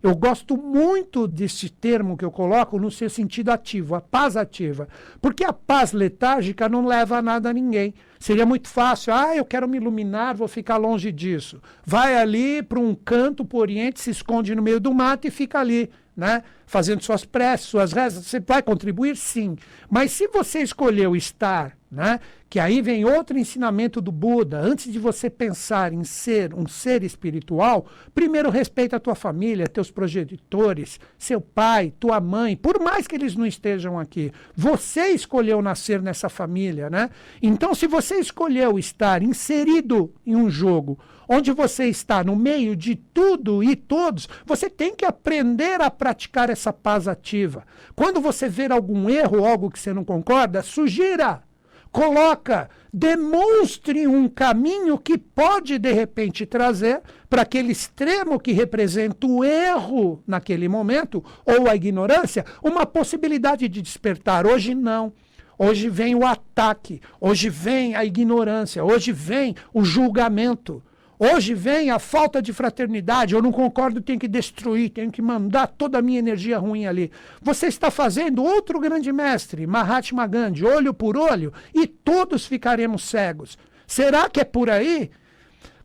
Eu 0.03 0.15
gosto 0.15 0.57
muito 0.57 1.27
desse 1.27 1.69
termo 1.69 2.17
que 2.17 2.25
eu 2.25 2.31
coloco 2.31 2.79
no 2.79 2.91
seu 2.91 3.11
sentido 3.11 3.51
ativo, 3.51 3.95
a 3.95 4.01
paz 4.01 4.37
ativa. 4.37 4.89
Porque 5.21 5.45
a 5.45 5.53
paz 5.53 5.93
letárgica 5.93 6.69
não 6.69 6.87
leva 6.87 7.19
a 7.19 7.23
nada 7.23 7.51
a 7.51 7.53
ninguém. 7.53 7.95
Seria 8.19 8.47
muito 8.47 8.69
fácil, 8.69 9.15
ah, 9.15 9.37
eu 9.37 9.45
quero 9.45 9.69
me 9.69 9.77
iluminar, 9.77 10.37
vou 10.37 10.49
ficar 10.49 10.77
longe 10.77 11.13
disso. 11.13 11.61
Vai 11.85 12.17
ali 12.17 12.63
para 12.63 12.81
um 12.81 12.95
canto 12.95 13.45
para 13.45 13.57
o 13.57 13.61
Oriente, 13.61 14.01
se 14.01 14.11
esconde 14.11 14.55
no 14.55 14.63
meio 14.63 14.81
do 14.81 14.93
mato 14.93 15.27
e 15.27 15.31
fica 15.31 15.61
ali, 15.61 15.91
né? 16.19 16.43
Fazendo 16.67 17.03
suas 17.03 17.25
preces, 17.25 17.69
suas 17.69 17.93
rezas. 17.93 18.27
Você 18.27 18.41
vai 18.41 18.63
contribuir? 18.63 19.17
Sim. 19.17 19.57
Mas 19.89 20.11
se 20.11 20.27
você 20.29 20.59
escolheu 20.59 21.15
estar 21.15 21.79
né? 21.91 22.21
Que 22.51 22.61
aí 22.61 22.81
vem 22.81 23.05
outro 23.05 23.39
ensinamento 23.39 24.01
do 24.01 24.13
Buda. 24.13 24.59
Antes 24.59 24.93
de 24.93 24.99
você 24.99 25.29
pensar 25.29 25.93
em 25.93 26.05
ser 26.05 26.55
um 26.55 26.67
ser 26.67 27.03
espiritual, 27.03 27.87
primeiro 28.15 28.51
respeita 28.51 28.97
a 28.97 29.01
tua 29.01 29.15
família, 29.15 29.67
teus 29.67 29.91
progenitores, 29.91 31.01
seu 31.19 31.41
pai, 31.41 31.93
tua 31.99 32.21
mãe, 32.21 32.57
por 32.57 32.81
mais 32.81 33.07
que 33.07 33.15
eles 33.15 33.35
não 33.35 33.47
estejam 33.47 33.99
aqui. 33.99 34.33
Você 34.55 35.09
escolheu 35.09 35.61
nascer 35.63 36.01
nessa 36.01 36.29
família, 36.29 36.89
né? 36.91 37.11
Então, 37.43 37.75
se 37.75 37.87
você 37.87 38.17
escolheu 38.17 38.79
estar 38.79 39.23
inserido 39.23 40.13
em 40.27 40.37
um 40.37 40.51
jogo 40.51 40.99
onde 41.29 41.53
você 41.53 41.87
está 41.87 42.25
no 42.25 42.35
meio 42.35 42.75
de 42.75 42.97
tudo 42.97 43.63
e 43.63 43.77
todos, 43.77 44.29
você 44.47 44.71
tem 44.71 44.95
que 44.95 45.05
aprender 45.05 45.81
a 45.81 45.91
praticar 45.91 46.49
essa 46.49 46.73
paz 46.73 47.07
ativa. 47.07 47.65
Quando 47.95 48.21
você 48.21 48.49
ver 48.49 48.73
algum 48.73 49.11
erro, 49.11 49.45
algo 49.45 49.71
que 49.71 49.79
você 49.79 49.93
não 49.93 50.05
concorda, 50.05 50.63
sugira 50.63 51.43
coloca, 51.91 52.69
demonstre 52.93 54.07
um 54.07 54.29
caminho 54.29 54.99
que 54.99 55.19
pode 55.19 55.79
de 55.79 55.93
repente 55.93 56.47
trazer 56.47 57.03
para 57.29 57.43
aquele 57.43 57.73
extremo 57.73 58.39
que 58.39 58.53
representa 58.53 59.27
o 59.27 59.45
erro 59.45 60.23
naquele 60.27 60.69
momento 60.69 61.25
ou 61.45 61.69
a 61.69 61.77
ignorância, 61.77 62.45
uma 62.63 62.87
possibilidade 62.87 63.69
de 63.69 63.83
despertar. 63.83 64.47
Hoje 64.47 64.75
não. 64.75 65.13
Hoje 65.59 65.89
vem 65.89 66.15
o 66.15 66.25
ataque, 66.25 67.01
hoje 67.21 67.49
vem 67.49 67.97
a 67.97 68.05
ignorância, 68.05 68.85
hoje 68.85 69.11
vem 69.11 69.57
o 69.75 69.83
julgamento. 69.83 70.81
Hoje 71.19 71.53
vem 71.53 71.91
a 71.91 71.99
falta 71.99 72.41
de 72.41 72.53
fraternidade, 72.53 73.35
eu 73.35 73.43
não 73.43 73.51
concordo, 73.51 74.01
tenho 74.01 74.21
que 74.21 74.29
destruir, 74.29 74.91
tenho 74.91 75.11
que 75.11 75.21
mandar 75.21 75.67
toda 75.67 75.99
a 75.99 76.03
minha 76.03 76.21
energia 76.21 76.59
ruim 76.59 76.87
ali. 76.87 77.11
Você 77.43 77.67
está 77.67 77.91
fazendo 77.91 78.45
outro 78.45 78.79
grande 78.79 79.13
mestre, 79.13 79.67
Mahatma 79.67 80.29
Gandhi, 80.29 80.65
olho 80.65 80.95
por 80.95 81.17
olho, 81.17 81.53
e 81.75 81.89
todos 81.89 82.47
ficaremos 82.47 83.03
cegos. 83.03 83.59
Será 83.85 84.31
que 84.31 84.39
é 84.39 84.45
por 84.45 84.71
aí? 84.71 85.11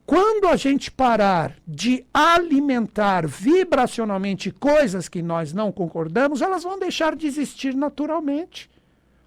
Quando 0.06 0.48
a 0.48 0.56
gente 0.56 0.92
parar 0.92 1.56
de 1.66 2.06
alimentar 2.14 3.26
vibracionalmente 3.26 4.52
coisas 4.52 5.10
que 5.10 5.24
nós 5.24 5.52
não 5.52 5.72
concordamos, 5.72 6.42
elas 6.42 6.64
vão 6.64 6.78
deixar 6.78 7.16
de 7.16 7.26
existir 7.26 7.74
naturalmente. 7.74 8.70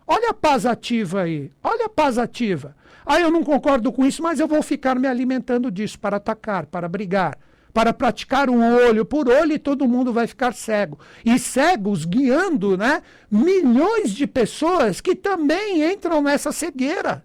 Olha 0.07 0.31
a 0.31 0.35
paz 0.35 0.65
ativa 0.65 1.23
aí, 1.23 1.51
olha 1.63 1.87
a 1.87 1.89
paz 1.89 2.17
ativa. 2.17 2.77
Ah, 3.05 3.21
eu 3.21 3.31
não 3.31 3.43
concordo 3.43 3.93
com 3.93 4.05
isso, 4.05 4.23
mas 4.23 4.39
eu 4.39 4.47
vou 4.47 4.63
ficar 4.63 4.95
me 4.97 5.07
alimentando 5.07 5.71
disso 5.71 5.99
para 5.99 6.17
atacar, 6.17 6.67
para 6.67 6.89
brigar, 6.89 7.39
para 7.73 7.93
praticar 7.93 8.49
o 8.49 8.59
olho 8.59 9.05
por 9.05 9.29
olho 9.29 9.53
e 9.53 9.59
todo 9.59 9.89
mundo 9.89 10.13
vai 10.13 10.27
ficar 10.27 10.55
cego. 10.55 10.99
E 11.25 11.39
cegos 11.39 12.05
guiando 12.05 12.77
né, 12.77 13.03
milhões 13.31 14.11
de 14.11 14.27
pessoas 14.27 15.01
que 15.01 15.15
também 15.15 15.93
entram 15.93 16.23
nessa 16.23 16.53
cegueira. 16.53 17.25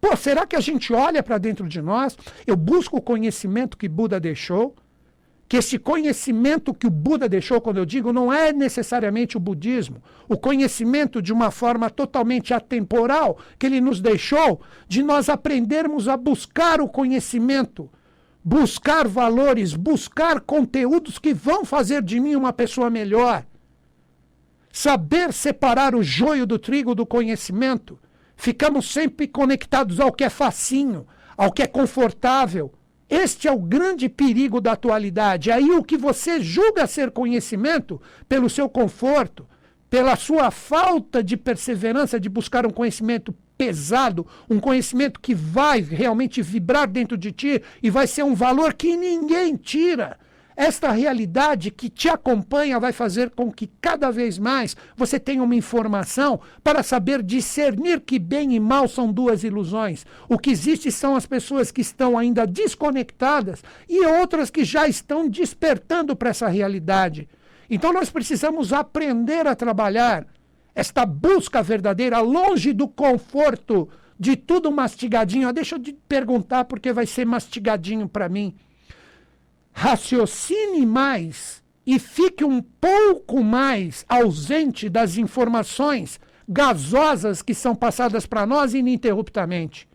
Pô, 0.00 0.14
será 0.16 0.46
que 0.46 0.56
a 0.56 0.60
gente 0.60 0.92
olha 0.92 1.22
para 1.22 1.38
dentro 1.38 1.66
de 1.68 1.80
nós? 1.80 2.16
Eu 2.46 2.56
busco 2.56 2.98
o 2.98 3.02
conhecimento 3.02 3.78
que 3.78 3.88
Buda 3.88 4.20
deixou 4.20 4.74
que 5.48 5.58
esse 5.58 5.78
conhecimento 5.78 6.72
que 6.72 6.86
o 6.86 6.90
Buda 6.90 7.28
deixou, 7.28 7.60
quando 7.60 7.76
eu 7.76 7.84
digo, 7.84 8.12
não 8.12 8.32
é 8.32 8.52
necessariamente 8.52 9.36
o 9.36 9.40
budismo. 9.40 10.02
O 10.28 10.38
conhecimento 10.38 11.20
de 11.20 11.32
uma 11.32 11.50
forma 11.50 11.90
totalmente 11.90 12.54
atemporal 12.54 13.38
que 13.58 13.66
ele 13.66 13.80
nos 13.80 14.00
deixou, 14.00 14.60
de 14.88 15.02
nós 15.02 15.28
aprendermos 15.28 16.08
a 16.08 16.16
buscar 16.16 16.80
o 16.80 16.88
conhecimento, 16.88 17.90
buscar 18.42 19.06
valores, 19.06 19.74
buscar 19.74 20.40
conteúdos 20.40 21.18
que 21.18 21.34
vão 21.34 21.64
fazer 21.64 22.02
de 22.02 22.18
mim 22.18 22.34
uma 22.34 22.52
pessoa 22.52 22.88
melhor. 22.88 23.44
Saber 24.72 25.32
separar 25.32 25.94
o 25.94 26.02
joio 26.02 26.46
do 26.46 26.58
trigo 26.58 26.94
do 26.94 27.06
conhecimento. 27.06 27.98
Ficamos 28.34 28.90
sempre 28.90 29.28
conectados 29.28 30.00
ao 30.00 30.12
que 30.12 30.24
é 30.24 30.30
facinho, 30.30 31.06
ao 31.36 31.52
que 31.52 31.62
é 31.62 31.66
confortável, 31.66 32.72
este 33.08 33.46
é 33.48 33.52
o 33.52 33.58
grande 33.58 34.08
perigo 34.08 34.60
da 34.60 34.72
atualidade. 34.72 35.50
Aí 35.50 35.70
o 35.70 35.82
que 35.82 35.96
você 35.96 36.40
julga 36.40 36.86
ser 36.86 37.10
conhecimento, 37.10 38.00
pelo 38.28 38.48
seu 38.48 38.68
conforto, 38.68 39.46
pela 39.90 40.16
sua 40.16 40.50
falta 40.50 41.22
de 41.22 41.36
perseverança 41.36 42.18
de 42.18 42.28
buscar 42.28 42.66
um 42.66 42.70
conhecimento 42.70 43.34
pesado, 43.56 44.26
um 44.50 44.58
conhecimento 44.58 45.20
que 45.20 45.34
vai 45.34 45.80
realmente 45.80 46.42
vibrar 46.42 46.88
dentro 46.88 47.16
de 47.16 47.30
ti 47.30 47.62
e 47.82 47.90
vai 47.90 48.06
ser 48.06 48.24
um 48.24 48.34
valor 48.34 48.74
que 48.74 48.96
ninguém 48.96 49.56
tira. 49.56 50.18
Esta 50.56 50.92
realidade 50.92 51.70
que 51.72 51.88
te 51.88 52.08
acompanha 52.08 52.78
vai 52.78 52.92
fazer 52.92 53.30
com 53.30 53.50
que 53.50 53.66
cada 53.80 54.12
vez 54.12 54.38
mais 54.38 54.76
você 54.96 55.18
tenha 55.18 55.42
uma 55.42 55.56
informação 55.56 56.40
para 56.62 56.82
saber 56.82 57.22
discernir 57.22 58.00
que 58.00 58.20
bem 58.20 58.54
e 58.54 58.60
mal 58.60 58.86
são 58.86 59.12
duas 59.12 59.42
ilusões. 59.42 60.06
O 60.28 60.38
que 60.38 60.50
existe 60.50 60.92
são 60.92 61.16
as 61.16 61.26
pessoas 61.26 61.72
que 61.72 61.80
estão 61.80 62.16
ainda 62.16 62.46
desconectadas 62.46 63.64
e 63.88 64.06
outras 64.06 64.48
que 64.48 64.64
já 64.64 64.86
estão 64.86 65.28
despertando 65.28 66.14
para 66.14 66.30
essa 66.30 66.46
realidade. 66.46 67.28
Então 67.68 67.92
nós 67.92 68.08
precisamos 68.08 68.72
aprender 68.72 69.48
a 69.48 69.56
trabalhar 69.56 70.24
esta 70.72 71.04
busca 71.04 71.62
verdadeira 71.62 72.20
longe 72.20 72.72
do 72.72 72.86
conforto 72.86 73.88
de 74.18 74.36
tudo 74.36 74.70
mastigadinho. 74.70 75.52
Deixa 75.52 75.74
eu 75.74 75.80
te 75.80 75.92
perguntar 75.92 76.64
porque 76.66 76.92
vai 76.92 77.06
ser 77.06 77.24
mastigadinho 77.24 78.08
para 78.08 78.28
mim 78.28 78.54
raciocine 79.74 80.86
mais 80.86 81.62
e 81.86 81.98
fique 81.98 82.44
um 82.44 82.62
pouco 82.62 83.42
mais 83.44 84.06
ausente 84.08 84.88
das 84.88 85.18
informações 85.18 86.18
gasosas 86.48 87.42
que 87.42 87.52
são 87.52 87.74
passadas 87.74 88.24
para 88.24 88.46
nós 88.46 88.72
ininterruptamente 88.72 89.86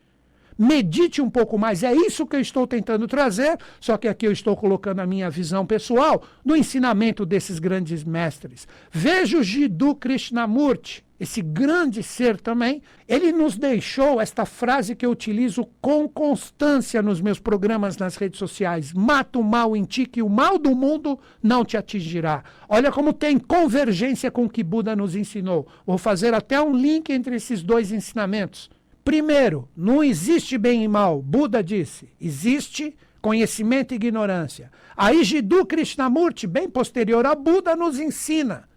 medite 0.59 1.21
um 1.21 1.29
pouco 1.29 1.57
mais. 1.57 1.83
É 1.83 1.93
isso 1.93 2.27
que 2.27 2.35
eu 2.35 2.41
estou 2.41 2.67
tentando 2.67 3.07
trazer, 3.07 3.57
só 3.79 3.97
que 3.97 4.09
aqui 4.09 4.27
eu 4.27 4.31
estou 4.33 4.57
colocando 4.57 4.99
a 4.99 5.07
minha 5.07 5.29
visão 5.29 5.65
pessoal 5.65 6.21
no 6.43 6.53
ensinamento 6.53 7.25
desses 7.25 7.59
grandes 7.59 8.03
mestres. 8.03 8.67
Veja 8.91 9.37
o 9.37 9.43
Jiddu 9.43 9.95
Krishnamurti, 9.95 11.05
esse 11.19 11.41
grande 11.41 12.01
ser 12.01 12.39
também, 12.39 12.81
ele 13.05 13.33
nos 13.33 13.57
deixou 13.57 14.21
esta 14.21 14.45
frase 14.45 14.95
que 14.95 15.05
eu 15.05 15.11
utilizo 15.11 15.67
com 15.81 16.07
constância 16.07 17.01
nos 17.01 17.19
meus 17.19 17.39
programas 17.39 17.97
nas 17.97 18.15
redes 18.15 18.39
sociais: 18.39 18.93
mata 18.93 19.37
o 19.37 19.43
mal 19.43 19.75
em 19.75 19.83
ti, 19.83 20.05
que 20.05 20.21
o 20.21 20.29
mal 20.29 20.57
do 20.57 20.73
mundo 20.73 21.19
não 21.43 21.65
te 21.65 21.75
atingirá. 21.75 22.43
Olha 22.69 22.89
como 22.91 23.11
tem 23.11 23.37
convergência 23.37 24.31
com 24.31 24.45
o 24.45 24.49
que 24.49 24.63
Buda 24.63 24.95
nos 24.95 25.13
ensinou. 25.15 25.67
Vou 25.85 25.97
fazer 25.97 26.33
até 26.33 26.61
um 26.61 26.73
link 26.73 27.09
entre 27.09 27.35
esses 27.35 27.61
dois 27.61 27.91
ensinamentos. 27.91 28.69
Primeiro, 29.03 29.67
não 29.75 30.01
existe 30.01 30.57
bem 30.57 30.85
e 30.85 30.87
mal. 30.87 31.21
Buda 31.21 31.61
disse: 31.61 32.07
existe 32.21 32.95
conhecimento 33.21 33.91
e 33.91 33.95
ignorância. 33.95 34.71
Aí 34.95 35.23
Jiddu 35.23 35.65
Krishnamurti, 35.65 36.47
bem 36.47 36.69
posterior 36.69 37.25
a 37.25 37.35
Buda, 37.35 37.75
nos 37.75 37.99
ensina: 37.99 38.68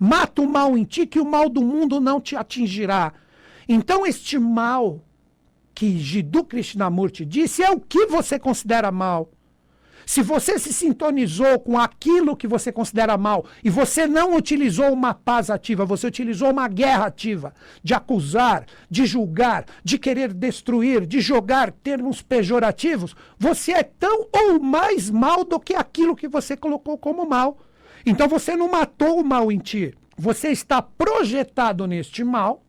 mata 0.00 0.40
o 0.40 0.48
mal 0.48 0.78
em 0.78 0.84
ti, 0.84 1.06
que 1.06 1.20
o 1.20 1.26
mal 1.26 1.50
do 1.50 1.62
mundo 1.62 2.00
não 2.00 2.18
te 2.18 2.34
atingirá. 2.34 3.12
Então, 3.68 4.06
este 4.06 4.38
mal 4.38 5.04
que 5.74 5.98
Jiddu 5.98 6.42
Krishnamurti 6.42 7.26
disse 7.26 7.62
é 7.62 7.70
o 7.70 7.78
que 7.78 8.06
você 8.06 8.38
considera 8.38 8.90
mal. 8.90 9.30
Se 10.06 10.22
você 10.22 10.58
se 10.58 10.72
sintonizou 10.72 11.60
com 11.60 11.78
aquilo 11.78 12.36
que 12.36 12.48
você 12.48 12.72
considera 12.72 13.16
mal 13.16 13.44
e 13.62 13.70
você 13.70 14.08
não 14.08 14.34
utilizou 14.34 14.92
uma 14.92 15.14
paz 15.14 15.50
ativa, 15.50 15.84
você 15.84 16.06
utilizou 16.06 16.50
uma 16.50 16.66
guerra 16.66 17.06
ativa 17.06 17.54
de 17.80 17.94
acusar, 17.94 18.66
de 18.90 19.06
julgar, 19.06 19.66
de 19.84 19.98
querer 19.98 20.32
destruir, 20.32 21.06
de 21.06 21.20
jogar 21.20 21.70
termos 21.70 22.22
pejorativos, 22.22 23.14
você 23.38 23.72
é 23.72 23.82
tão 23.84 24.26
ou 24.32 24.58
mais 24.58 25.08
mal 25.08 25.44
do 25.44 25.60
que 25.60 25.74
aquilo 25.74 26.16
que 26.16 26.26
você 26.26 26.56
colocou 26.56 26.98
como 26.98 27.28
mal. 27.28 27.56
Então 28.04 28.28
você 28.28 28.56
não 28.56 28.70
matou 28.70 29.20
o 29.20 29.24
mal 29.24 29.50
em 29.50 29.58
ti. 29.58 29.94
Você 30.16 30.48
está 30.48 30.82
projetado 30.82 31.86
neste 31.86 32.22
mal. 32.24 32.62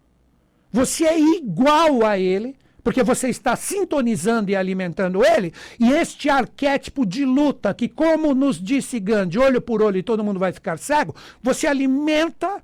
Você 0.72 1.06
é 1.06 1.20
igual 1.20 2.06
a 2.06 2.18
ele 2.18 2.56
porque 2.84 3.04
você 3.04 3.30
está 3.30 3.56
sintonizando 3.56 4.52
e 4.52 4.56
alimentando 4.56 5.24
ele, 5.24 5.54
e 5.80 5.92
este 5.92 6.30
arquétipo 6.30 7.06
de 7.06 7.26
luta, 7.26 7.74
que, 7.74 7.88
como 7.88 8.34
nos 8.34 8.62
disse 8.62 9.00
Gandhi, 9.00 9.38
olho 9.38 9.62
por 9.62 9.82
olho 9.82 9.98
e 9.98 10.04
todo 10.04 10.24
mundo 10.24 10.40
vai 10.40 10.52
ficar 10.52 10.78
cego, 10.78 11.16
você 11.42 11.68
alimenta 11.68 12.62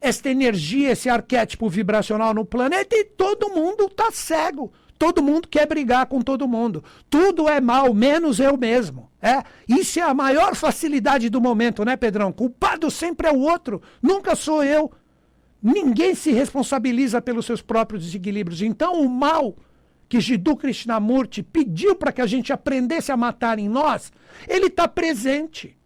esta 0.00 0.30
energia, 0.30 0.92
esse 0.92 1.10
arquétipo 1.10 1.68
vibracional 1.68 2.32
no 2.32 2.44
planeta 2.44 2.96
e 2.96 3.04
todo 3.04 3.50
mundo 3.50 3.84
está 3.84 4.10
cego. 4.10 4.72
Todo 5.00 5.22
mundo 5.22 5.48
quer 5.48 5.66
brigar 5.66 6.04
com 6.04 6.20
todo 6.20 6.46
mundo. 6.46 6.84
Tudo 7.08 7.48
é 7.48 7.58
mal, 7.58 7.94
menos 7.94 8.38
eu 8.38 8.54
mesmo. 8.58 9.10
É, 9.22 9.42
isso 9.66 9.98
é 9.98 10.02
a 10.02 10.12
maior 10.12 10.54
facilidade 10.54 11.30
do 11.30 11.40
momento, 11.40 11.86
né, 11.86 11.96
Pedrão? 11.96 12.30
Culpado 12.30 12.90
sempre 12.90 13.26
é 13.26 13.32
o 13.32 13.38
outro, 13.38 13.80
nunca 14.02 14.36
sou 14.36 14.62
eu. 14.62 14.92
Ninguém 15.62 16.14
se 16.14 16.32
responsabiliza 16.32 17.22
pelos 17.22 17.46
seus 17.46 17.62
próprios 17.62 18.04
desequilíbrios. 18.04 18.60
Então, 18.60 19.00
o 19.00 19.08
mal 19.08 19.56
que 20.06 20.20
Jiddu 20.20 20.54
Krishnamurti 20.54 21.42
pediu 21.42 21.96
para 21.96 22.12
que 22.12 22.20
a 22.20 22.26
gente 22.26 22.52
aprendesse 22.52 23.10
a 23.10 23.16
matar 23.16 23.58
em 23.58 23.70
nós, 23.70 24.12
ele 24.46 24.66
está 24.66 24.86
presente. 24.86 25.78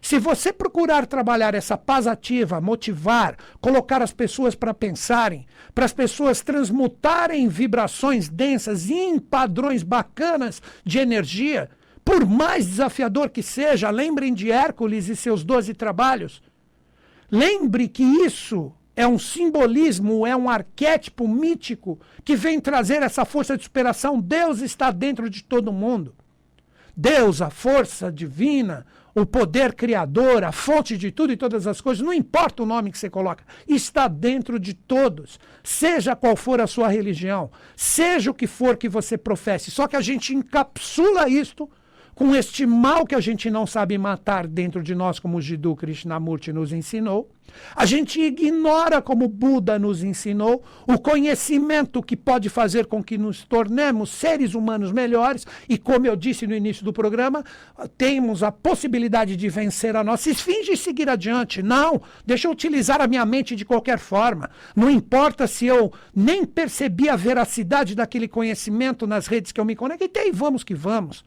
Se 0.00 0.18
você 0.18 0.52
procurar 0.52 1.06
trabalhar 1.06 1.54
essa 1.54 1.76
paz 1.76 2.06
ativa, 2.06 2.60
motivar, 2.60 3.36
colocar 3.60 4.02
as 4.02 4.12
pessoas 4.12 4.54
para 4.54 4.72
pensarem, 4.72 5.46
para 5.74 5.84
as 5.84 5.92
pessoas 5.92 6.40
transmutarem 6.40 7.48
vibrações 7.48 8.28
densas 8.28 8.88
em 8.88 9.18
padrões 9.18 9.82
bacanas 9.82 10.62
de 10.84 10.98
energia, 10.98 11.68
por 12.02 12.26
mais 12.26 12.66
desafiador 12.66 13.28
que 13.28 13.42
seja, 13.42 13.90
lembrem 13.90 14.32
de 14.32 14.50
Hércules 14.50 15.08
e 15.08 15.14
seus 15.14 15.44
doze 15.44 15.74
trabalhos. 15.74 16.42
Lembre 17.30 17.86
que 17.86 18.02
isso 18.02 18.72
é 18.96 19.06
um 19.06 19.18
simbolismo, 19.18 20.26
é 20.26 20.34
um 20.34 20.48
arquétipo 20.48 21.28
mítico 21.28 22.00
que 22.24 22.34
vem 22.34 22.58
trazer 22.58 23.02
essa 23.02 23.24
força 23.24 23.56
de 23.56 23.64
superação. 23.64 24.18
Deus 24.18 24.60
está 24.60 24.90
dentro 24.90 25.28
de 25.28 25.44
todo 25.44 25.72
mundo. 25.72 26.14
Deus, 26.96 27.40
a 27.40 27.48
força 27.48 28.10
divina, 28.10 28.84
o 29.14 29.26
poder 29.26 29.74
criador, 29.74 30.44
a 30.44 30.52
fonte 30.52 30.96
de 30.96 31.10
tudo 31.10 31.32
e 31.32 31.36
todas 31.36 31.66
as 31.66 31.80
coisas, 31.80 32.04
não 32.04 32.12
importa 32.12 32.62
o 32.62 32.66
nome 32.66 32.90
que 32.90 32.98
você 32.98 33.10
coloca, 33.10 33.44
está 33.66 34.08
dentro 34.08 34.58
de 34.58 34.74
todos, 34.74 35.38
seja 35.62 36.16
qual 36.16 36.36
for 36.36 36.60
a 36.60 36.66
sua 36.66 36.88
religião, 36.88 37.50
seja 37.76 38.30
o 38.30 38.34
que 38.34 38.46
for 38.46 38.76
que 38.76 38.88
você 38.88 39.18
professe. 39.18 39.70
Só 39.70 39.86
que 39.86 39.96
a 39.96 40.00
gente 40.00 40.34
encapsula 40.34 41.28
isto 41.28 41.68
com 42.20 42.36
este 42.36 42.66
mal 42.66 43.06
que 43.06 43.14
a 43.14 43.20
gente 43.20 43.48
não 43.48 43.66
sabe 43.66 43.96
matar 43.96 44.46
dentro 44.46 44.82
de 44.82 44.94
nós, 44.94 45.18
como 45.18 45.40
Jiddu 45.40 45.74
Krishnamurti 45.74 46.52
nos 46.52 46.70
ensinou. 46.70 47.30
A 47.74 47.86
gente 47.86 48.20
ignora, 48.20 49.00
como 49.00 49.26
Buda 49.26 49.78
nos 49.78 50.04
ensinou, 50.04 50.62
o 50.86 50.98
conhecimento 50.98 52.02
que 52.02 52.18
pode 52.18 52.50
fazer 52.50 52.84
com 52.84 53.02
que 53.02 53.16
nos 53.16 53.42
tornemos 53.44 54.10
seres 54.10 54.52
humanos 54.54 54.92
melhores. 54.92 55.46
E, 55.66 55.78
como 55.78 56.06
eu 56.06 56.14
disse 56.14 56.46
no 56.46 56.54
início 56.54 56.84
do 56.84 56.92
programa, 56.92 57.42
temos 57.96 58.42
a 58.42 58.52
possibilidade 58.52 59.34
de 59.34 59.48
vencer 59.48 59.96
a 59.96 60.04
nossa 60.04 60.28
esfinge 60.28 60.72
e 60.72 60.76
seguir 60.76 61.08
adiante. 61.08 61.62
Não, 61.62 62.02
deixa 62.26 62.48
eu 62.48 62.52
utilizar 62.52 63.00
a 63.00 63.08
minha 63.08 63.24
mente 63.24 63.56
de 63.56 63.64
qualquer 63.64 63.98
forma. 63.98 64.50
Não 64.76 64.90
importa 64.90 65.46
se 65.46 65.64
eu 65.64 65.90
nem 66.14 66.44
percebi 66.44 67.08
a 67.08 67.16
veracidade 67.16 67.94
daquele 67.94 68.28
conhecimento 68.28 69.06
nas 69.06 69.26
redes 69.26 69.52
que 69.52 69.60
eu 69.60 69.64
me 69.64 69.74
conectei, 69.74 70.30
vamos 70.30 70.62
que 70.62 70.74
vamos. 70.74 71.24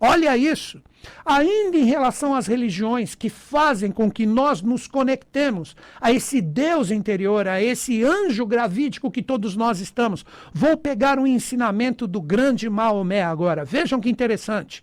Olha 0.00 0.36
isso. 0.36 0.82
Ainda 1.24 1.76
em 1.76 1.84
relação 1.84 2.34
às 2.34 2.46
religiões 2.46 3.14
que 3.14 3.30
fazem 3.30 3.90
com 3.90 4.10
que 4.10 4.26
nós 4.26 4.60
nos 4.60 4.86
conectemos 4.86 5.76
a 6.00 6.12
esse 6.12 6.40
Deus 6.40 6.90
interior, 6.90 7.46
a 7.48 7.62
esse 7.62 8.04
anjo 8.04 8.44
gravídico 8.44 9.10
que 9.10 9.22
todos 9.22 9.56
nós 9.56 9.80
estamos, 9.80 10.24
vou 10.52 10.76
pegar 10.76 11.18
um 11.18 11.26
ensinamento 11.26 12.06
do 12.06 12.20
grande 12.20 12.68
Maomé 12.68 13.22
agora. 13.22 13.64
Vejam 13.64 14.00
que 14.00 14.10
interessante. 14.10 14.82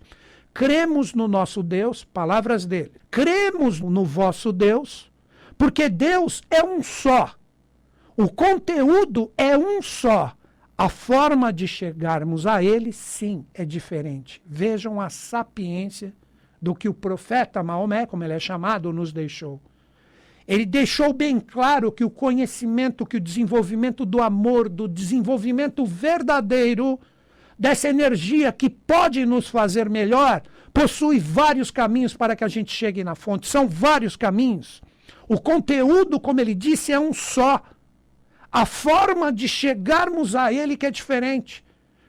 Cremos 0.54 1.14
no 1.14 1.28
nosso 1.28 1.64
Deus, 1.64 2.04
palavras 2.04 2.66
dele. 2.66 2.92
Cremos 3.10 3.80
no 3.80 4.06
vosso 4.06 4.52
Deus, 4.52 5.12
porque 5.58 5.90
Deus 5.90 6.42
é 6.50 6.64
um 6.64 6.82
só. 6.84 7.32
O 8.16 8.30
conteúdo 8.30 9.32
é 9.36 9.58
um 9.58 9.82
só. 9.82 10.34
A 10.78 10.90
forma 10.90 11.54
de 11.54 11.68
chegarmos 11.68 12.48
a 12.48 12.64
ele, 12.64 12.92
sim, 12.92 13.46
é 13.54 13.64
diferente. 13.64 14.42
Vejam 14.46 15.00
a 15.00 15.10
sapiência 15.10 16.14
do 16.62 16.74
que 16.74 16.90
o 16.90 16.94
profeta 16.94 17.62
Maomé, 17.62 18.06
como 18.06 18.24
ele 18.24 18.34
é 18.34 18.40
chamado, 18.40 18.92
nos 18.92 19.14
deixou. 19.14 19.62
Ele 20.48 20.66
deixou 20.66 21.14
bem 21.14 21.40
claro 21.40 21.92
que 21.92 22.04
o 22.04 22.10
conhecimento, 22.10 23.06
que 23.06 23.18
o 23.18 23.22
desenvolvimento 23.22 24.06
do 24.06 24.22
amor, 24.22 24.68
do 24.68 24.88
desenvolvimento 24.88 25.86
verdadeiro, 25.86 27.00
dessa 27.58 27.88
energia 27.88 28.52
que 28.52 28.70
pode 28.70 29.26
nos 29.26 29.48
fazer 29.48 29.90
melhor, 29.90 30.42
possui 30.74 31.20
vários 31.20 31.70
caminhos 31.70 32.16
para 32.16 32.36
que 32.36 32.44
a 32.44 32.48
gente 32.48 32.74
chegue 32.74 33.04
na 33.04 33.16
fonte. 33.16 33.48
São 33.48 33.68
vários 33.68 34.16
caminhos. 34.16 34.82
O 35.28 35.40
conteúdo, 35.40 36.20
como 36.20 36.42
ele 36.42 36.56
disse, 36.56 36.92
é 36.92 37.00
um 37.00 37.14
só 37.14 37.62
a 38.54 38.68
forma 38.68 39.34
de 39.34 39.48
chegarmos 39.48 40.36
a 40.36 40.54
ele 40.54 40.78
que 40.78 40.86
é 40.86 40.92
diferente. 40.92 41.66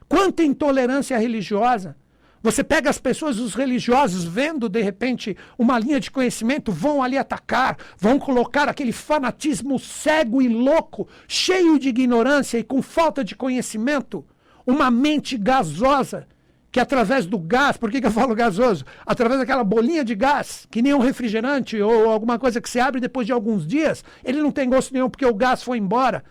Quanta 0.06 0.44
intolerância 0.44 1.16
religiosa. 1.16 1.96
Você 2.42 2.62
pega 2.62 2.90
as 2.90 2.98
pessoas, 2.98 3.38
os 3.38 3.54
religiosos, 3.54 4.22
vendo 4.22 4.68
de 4.68 4.82
repente 4.82 5.34
uma 5.58 5.78
linha 5.78 5.98
de 5.98 6.10
conhecimento, 6.10 6.70
vão 6.70 7.02
ali 7.02 7.16
atacar, 7.16 7.78
vão 7.96 8.18
colocar 8.18 8.68
aquele 8.68 8.92
fanatismo 8.92 9.78
cego 9.78 10.42
e 10.42 10.48
louco, 10.48 11.08
cheio 11.26 11.78
de 11.78 11.88
ignorância 11.88 12.58
e 12.58 12.62
com 12.62 12.82
falta 12.82 13.24
de 13.24 13.34
conhecimento, 13.34 14.22
uma 14.66 14.90
mente 14.90 15.38
gasosa 15.38 16.28
que 16.74 16.80
através 16.80 17.24
do 17.24 17.38
gás, 17.38 17.76
por 17.76 17.88
que, 17.88 18.00
que 18.00 18.06
eu 18.08 18.10
falo 18.10 18.34
gasoso? 18.34 18.84
Através 19.06 19.38
daquela 19.38 19.62
bolinha 19.62 20.04
de 20.04 20.16
gás, 20.16 20.66
que 20.68 20.82
nem 20.82 20.92
um 20.92 20.98
refrigerante 20.98 21.80
ou 21.80 22.10
alguma 22.10 22.36
coisa 22.36 22.60
que 22.60 22.68
se 22.68 22.80
abre 22.80 23.00
depois 23.00 23.28
de 23.28 23.32
alguns 23.32 23.64
dias, 23.64 24.04
ele 24.24 24.42
não 24.42 24.50
tem 24.50 24.68
gosto 24.68 24.92
nenhum 24.92 25.08
porque 25.08 25.24
o 25.24 25.32
gás 25.32 25.62
foi 25.62 25.78
embora. 25.78 26.24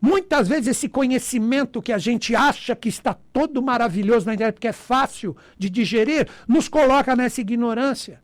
Muitas 0.00 0.48
vezes 0.48 0.66
esse 0.66 0.88
conhecimento 0.88 1.80
que 1.80 1.92
a 1.92 1.98
gente 1.98 2.34
acha 2.34 2.74
que 2.74 2.88
está 2.88 3.14
todo 3.32 3.62
maravilhoso 3.62 4.26
na 4.26 4.34
internet, 4.34 4.54
porque 4.54 4.66
é 4.66 4.72
fácil 4.72 5.36
de 5.56 5.70
digerir, 5.70 6.26
nos 6.48 6.68
coloca 6.68 7.14
nessa 7.14 7.40
ignorância. 7.40 8.20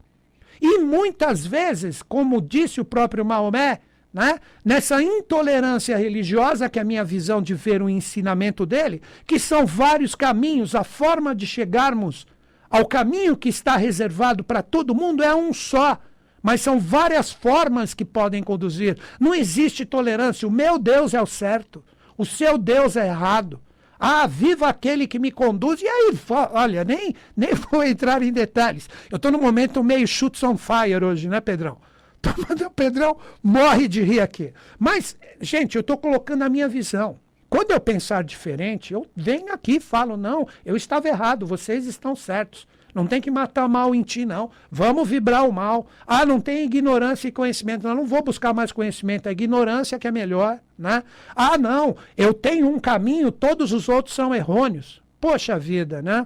E 0.61 0.79
muitas 0.79 1.47
vezes, 1.47 2.03
como 2.03 2.41
disse 2.41 2.81
o 2.81 2.85
próprio 2.85 3.25
Maomé, 3.25 3.79
né? 4.15 4.39
nessa 4.65 5.03
intolerância 5.03 5.97
religiosa, 5.97 6.69
que 6.69 6.79
é 6.79 6.83
a 6.83 6.85
minha 6.85 7.03
visão 7.03 7.43
de 7.43 7.53
ver 7.53 7.83
o 7.83 7.91
ensinamento 7.91 8.65
dele, 8.65 9.03
que 9.27 9.41
são 9.41 9.67
vários 9.67 10.15
caminhos, 10.15 10.77
a 10.77 10.85
forma 10.85 11.35
de 11.35 11.45
chegarmos 11.49 12.25
ao 12.71 12.87
caminho 12.87 13.37
que 13.37 13.49
está 13.49 13.77
reservado 13.77 14.45
para 14.45 14.63
todo 14.63 14.95
mundo 14.95 15.23
é 15.23 15.35
um 15.35 15.53
só. 15.53 15.99
Mas 16.41 16.61
são 16.61 16.79
várias 16.79 17.33
formas 17.33 17.95
que 17.95 18.05
podem 18.05 18.43
conduzir. 18.43 18.99
Não 19.19 19.35
existe 19.35 19.85
tolerância. 19.85 20.47
O 20.47 20.51
meu 20.51 20.79
Deus 20.79 21.15
é 21.15 21.21
o 21.21 21.27
certo. 21.27 21.83
O 22.19 22.25
seu 22.25 22.59
Deus 22.59 22.97
é 22.97 23.07
errado. 23.07 23.61
Ah, 23.99 24.27
viva 24.27 24.69
aquele 24.69 25.07
que 25.07 25.19
me 25.19 25.31
conduz. 25.31 25.81
E 25.81 25.89
aí, 25.89 26.13
olha, 26.53 26.85
nem, 26.85 27.15
nem 27.35 27.51
vou 27.73 27.83
entrar 27.83 28.23
em 28.23 28.31
detalhes. 28.31 28.91
Eu 29.11 29.17
estou 29.17 29.33
no 29.33 29.39
momento 29.39 29.83
meio 29.83 30.07
shoots 30.07 30.43
on 30.43 30.59
fire 30.59 31.03
hoje, 31.03 31.29
né, 31.29 31.41
Pedrão? 31.41 31.79
O 32.67 32.71
Pedrão 32.71 33.17
morre 33.43 33.89
de 33.89 34.03
rir 34.03 34.21
aqui. 34.21 34.53
Mas, 34.79 35.17
gente, 35.41 35.77
eu 35.77 35.81
estou 35.81 35.97
colocando 35.97 36.43
a 36.43 36.49
minha 36.49 36.69
visão. 36.69 37.19
Quando 37.49 37.71
eu 37.71 37.81
pensar 37.81 38.25
diferente, 38.25 38.93
eu 38.93 39.07
venho 39.15 39.53
aqui 39.53 39.77
e 39.77 39.81
falo: 39.81 40.17
não, 40.17 40.47
eu 40.65 40.77
estava 40.77 41.09
errado, 41.09 41.47
vocês 41.47 41.87
estão 41.87 42.17
certos. 42.17 42.67
Não 42.95 43.07
tem 43.07 43.21
que 43.21 43.31
matar 43.31 43.69
mal 43.69 43.93
em 43.93 44.03
ti, 44.03 44.25
não. 44.25 44.51
Vamos 44.71 45.09
vibrar 45.09 45.49
o 45.49 45.53
mal. 45.53 45.87
Ah, 46.07 46.25
não 46.25 46.41
tem 46.41 46.65
ignorância 46.65 47.27
e 47.27 47.33
conhecimento. 47.33 47.89
Eu 47.89 47.95
não 47.95 48.07
vou 48.07 48.23
buscar 48.23 48.55
mais 48.55 48.71
conhecimento. 48.71 49.29
É 49.29 49.33
ignorância 49.33 49.99
que 49.99 50.07
é 50.07 50.13
melhor, 50.13 50.61
né? 50.79 51.03
Ah, 51.35 51.59
não. 51.59 51.97
Eu 52.17 52.33
tenho 52.33 52.69
um 52.69 52.79
caminho, 52.79 53.33
todos 53.33 53.73
os 53.73 53.89
outros 53.89 54.15
são 54.15 54.33
errôneos. 54.33 55.03
Poxa 55.21 55.59
vida, 55.59 56.01
né? 56.01 56.25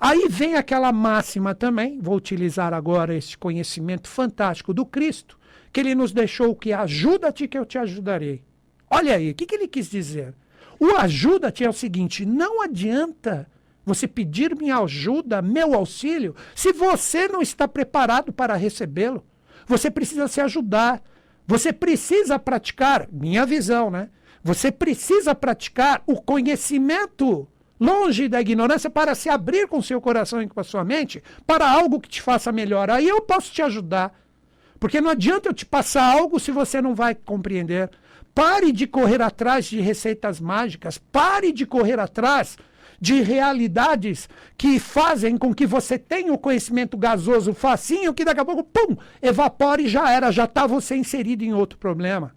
Aí 0.00 0.28
vem 0.28 0.54
aquela 0.54 0.92
máxima 0.92 1.54
também, 1.54 1.98
vou 2.00 2.16
utilizar 2.16 2.72
agora 2.72 3.16
esse 3.16 3.36
conhecimento 3.36 4.08
fantástico 4.08 4.72
do 4.72 4.86
Cristo, 4.86 5.38
que 5.72 5.80
ele 5.80 5.94
nos 5.94 6.12
deixou 6.12 6.54
que 6.54 6.72
ajuda-te 6.72 7.48
que 7.48 7.58
eu 7.58 7.66
te 7.66 7.78
ajudarei. 7.78 8.42
Olha 8.90 9.16
aí, 9.16 9.30
o 9.30 9.34
que, 9.34 9.46
que 9.46 9.54
ele 9.54 9.68
quis 9.68 9.90
dizer? 9.90 10.34
O 10.78 10.96
ajuda-te 10.96 11.64
é 11.64 11.68
o 11.68 11.72
seguinte: 11.72 12.24
não 12.24 12.62
adianta 12.62 13.48
você 13.84 14.06
pedir 14.06 14.54
minha 14.54 14.78
ajuda, 14.78 15.42
meu 15.42 15.74
auxílio, 15.74 16.36
se 16.54 16.72
você 16.72 17.26
não 17.26 17.42
está 17.42 17.66
preparado 17.66 18.32
para 18.32 18.54
recebê-lo. 18.54 19.24
Você 19.66 19.90
precisa 19.90 20.28
se 20.28 20.40
ajudar. 20.40 21.02
Você 21.46 21.72
precisa 21.72 22.38
praticar, 22.38 23.08
minha 23.10 23.46
visão, 23.46 23.90
né? 23.90 24.10
Você 24.42 24.70
precisa 24.70 25.34
praticar 25.34 26.02
o 26.06 26.20
conhecimento 26.20 27.48
longe 27.80 28.28
da 28.28 28.40
ignorância, 28.40 28.90
para 28.90 29.14
se 29.14 29.28
abrir 29.28 29.68
com 29.68 29.80
seu 29.80 30.00
coração 30.00 30.42
e 30.42 30.48
com 30.48 30.60
a 30.60 30.64
sua 30.64 30.84
mente 30.84 31.22
para 31.46 31.70
algo 31.70 32.00
que 32.00 32.08
te 32.08 32.22
faça 32.22 32.50
melhor. 32.52 32.90
Aí 32.90 33.08
eu 33.08 33.20
posso 33.20 33.52
te 33.52 33.62
ajudar. 33.62 34.12
Porque 34.80 35.00
não 35.00 35.10
adianta 35.10 35.48
eu 35.48 35.54
te 35.54 35.66
passar 35.66 36.04
algo 36.04 36.38
se 36.38 36.50
você 36.50 36.80
não 36.80 36.94
vai 36.94 37.14
compreender. 37.14 37.90
Pare 38.34 38.70
de 38.70 38.86
correr 38.86 39.20
atrás 39.20 39.66
de 39.66 39.80
receitas 39.80 40.40
mágicas. 40.40 40.98
Pare 40.98 41.52
de 41.52 41.66
correr 41.66 41.98
atrás 41.98 42.56
de 43.00 43.22
realidades 43.22 44.28
que 44.56 44.78
fazem 44.78 45.36
com 45.36 45.54
que 45.54 45.66
você 45.66 45.98
tenha 45.98 46.32
o 46.32 46.38
conhecimento 46.38 46.96
gasoso 46.96 47.54
facinho, 47.54 48.12
que 48.12 48.24
daqui 48.24 48.40
a 48.40 48.44
pouco, 48.44 48.64
pum, 48.64 48.96
evapora 49.22 49.80
e 49.82 49.88
já 49.88 50.10
era, 50.10 50.32
já 50.32 50.44
está 50.44 50.66
você 50.66 50.96
inserido 50.96 51.44
em 51.44 51.54
outro 51.54 51.78
problema. 51.78 52.34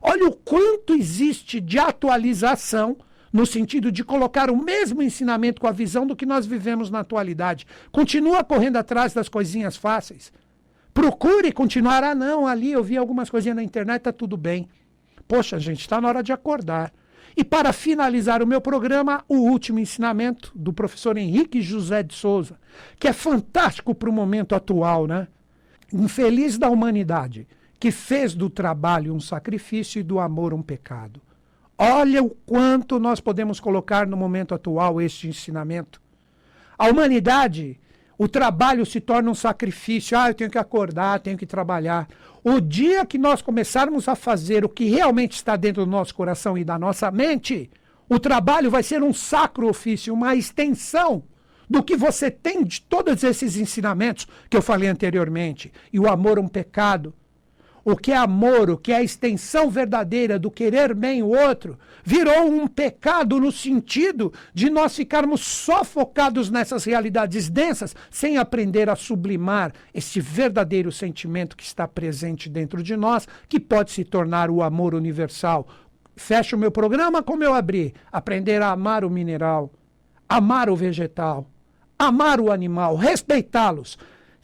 Olha 0.00 0.26
o 0.26 0.32
quanto 0.32 0.94
existe 0.94 1.60
de 1.60 1.78
atualização 1.78 2.96
no 3.36 3.44
sentido 3.44 3.92
de 3.92 4.02
colocar 4.02 4.50
o 4.50 4.56
mesmo 4.56 5.02
ensinamento 5.02 5.60
com 5.60 5.66
a 5.66 5.72
visão 5.72 6.06
do 6.06 6.16
que 6.16 6.24
nós 6.24 6.46
vivemos 6.46 6.90
na 6.90 7.00
atualidade. 7.00 7.66
Continua 7.92 8.42
correndo 8.42 8.78
atrás 8.78 9.12
das 9.12 9.28
coisinhas 9.28 9.76
fáceis. 9.76 10.32
Procure 10.94 11.52
continuar. 11.52 12.02
Ah, 12.02 12.14
não, 12.14 12.46
ali 12.46 12.72
eu 12.72 12.82
vi 12.82 12.96
algumas 12.96 13.28
coisinhas 13.28 13.56
na 13.56 13.62
internet, 13.62 13.98
está 13.98 14.10
tudo 14.10 14.38
bem. 14.38 14.66
Poxa, 15.28 15.58
gente, 15.58 15.80
está 15.80 16.00
na 16.00 16.08
hora 16.08 16.22
de 16.22 16.32
acordar. 16.32 16.90
E 17.36 17.44
para 17.44 17.74
finalizar 17.74 18.42
o 18.42 18.46
meu 18.46 18.58
programa, 18.58 19.22
o 19.28 19.36
último 19.36 19.78
ensinamento 19.78 20.50
do 20.54 20.72
professor 20.72 21.18
Henrique 21.18 21.60
José 21.60 22.02
de 22.02 22.14
Souza, 22.14 22.58
que 22.98 23.06
é 23.06 23.12
fantástico 23.12 23.94
para 23.94 24.08
o 24.08 24.12
momento 24.14 24.54
atual, 24.54 25.06
né? 25.06 25.28
Infeliz 25.92 26.56
da 26.56 26.70
humanidade, 26.70 27.46
que 27.78 27.90
fez 27.90 28.34
do 28.34 28.48
trabalho 28.48 29.14
um 29.14 29.20
sacrifício 29.20 30.00
e 30.00 30.02
do 30.02 30.18
amor 30.18 30.54
um 30.54 30.62
pecado. 30.62 31.20
Olha 31.78 32.22
o 32.22 32.30
quanto 32.30 32.98
nós 32.98 33.20
podemos 33.20 33.60
colocar 33.60 34.06
no 34.06 34.16
momento 34.16 34.54
atual 34.54 35.00
este 35.00 35.28
ensinamento. 35.28 36.00
A 36.78 36.88
humanidade, 36.88 37.78
o 38.16 38.26
trabalho 38.26 38.86
se 38.86 39.00
torna 39.00 39.30
um 39.30 39.34
sacrifício. 39.34 40.18
Ah, 40.18 40.30
eu 40.30 40.34
tenho 40.34 40.50
que 40.50 40.58
acordar, 40.58 41.20
tenho 41.20 41.36
que 41.36 41.44
trabalhar. 41.44 42.08
O 42.42 42.60
dia 42.60 43.04
que 43.04 43.18
nós 43.18 43.42
começarmos 43.42 44.08
a 44.08 44.14
fazer 44.14 44.64
o 44.64 44.68
que 44.68 44.86
realmente 44.86 45.32
está 45.32 45.54
dentro 45.54 45.84
do 45.84 45.90
nosso 45.90 46.14
coração 46.14 46.56
e 46.56 46.64
da 46.64 46.78
nossa 46.78 47.10
mente, 47.10 47.70
o 48.08 48.18
trabalho 48.18 48.70
vai 48.70 48.82
ser 48.82 49.02
um 49.02 49.12
sacro 49.12 49.68
ofício, 49.68 50.14
uma 50.14 50.34
extensão 50.34 51.24
do 51.68 51.82
que 51.82 51.96
você 51.96 52.30
tem 52.30 52.64
de 52.64 52.80
todos 52.80 53.22
esses 53.22 53.56
ensinamentos 53.56 54.26
que 54.48 54.56
eu 54.56 54.62
falei 54.62 54.88
anteriormente. 54.88 55.72
E 55.92 55.98
o 55.98 56.08
amor 56.08 56.38
é 56.38 56.40
um 56.40 56.48
pecado 56.48 57.12
o 57.86 57.96
que 57.96 58.10
é 58.10 58.16
amor, 58.16 58.68
o 58.68 58.76
que 58.76 58.90
é 58.90 58.96
a 58.96 59.02
extensão 59.02 59.70
verdadeira 59.70 60.40
do 60.40 60.50
querer 60.50 60.92
bem 60.92 61.22
o 61.22 61.28
outro, 61.28 61.78
virou 62.02 62.44
um 62.44 62.66
pecado 62.66 63.38
no 63.38 63.52
sentido 63.52 64.32
de 64.52 64.68
nós 64.68 64.96
ficarmos 64.96 65.42
só 65.42 65.84
focados 65.84 66.50
nessas 66.50 66.82
realidades 66.82 67.48
densas, 67.48 67.94
sem 68.10 68.38
aprender 68.38 68.90
a 68.90 68.96
sublimar 68.96 69.72
esse 69.94 70.20
verdadeiro 70.20 70.90
sentimento 70.90 71.56
que 71.56 71.62
está 71.62 71.86
presente 71.86 72.48
dentro 72.48 72.82
de 72.82 72.96
nós, 72.96 73.28
que 73.48 73.60
pode 73.60 73.92
se 73.92 74.02
tornar 74.02 74.50
o 74.50 74.64
amor 74.64 74.92
universal. 74.92 75.68
Fecho 76.16 76.56
o 76.56 76.58
meu 76.58 76.72
programa 76.72 77.22
como 77.22 77.44
eu 77.44 77.54
abri: 77.54 77.94
aprender 78.10 78.62
a 78.62 78.72
amar 78.72 79.04
o 79.04 79.10
mineral, 79.10 79.72
amar 80.28 80.68
o 80.68 80.74
vegetal, 80.74 81.48
amar 81.96 82.40
o 82.40 82.50
animal, 82.50 82.96
respeitá-los 82.96 83.96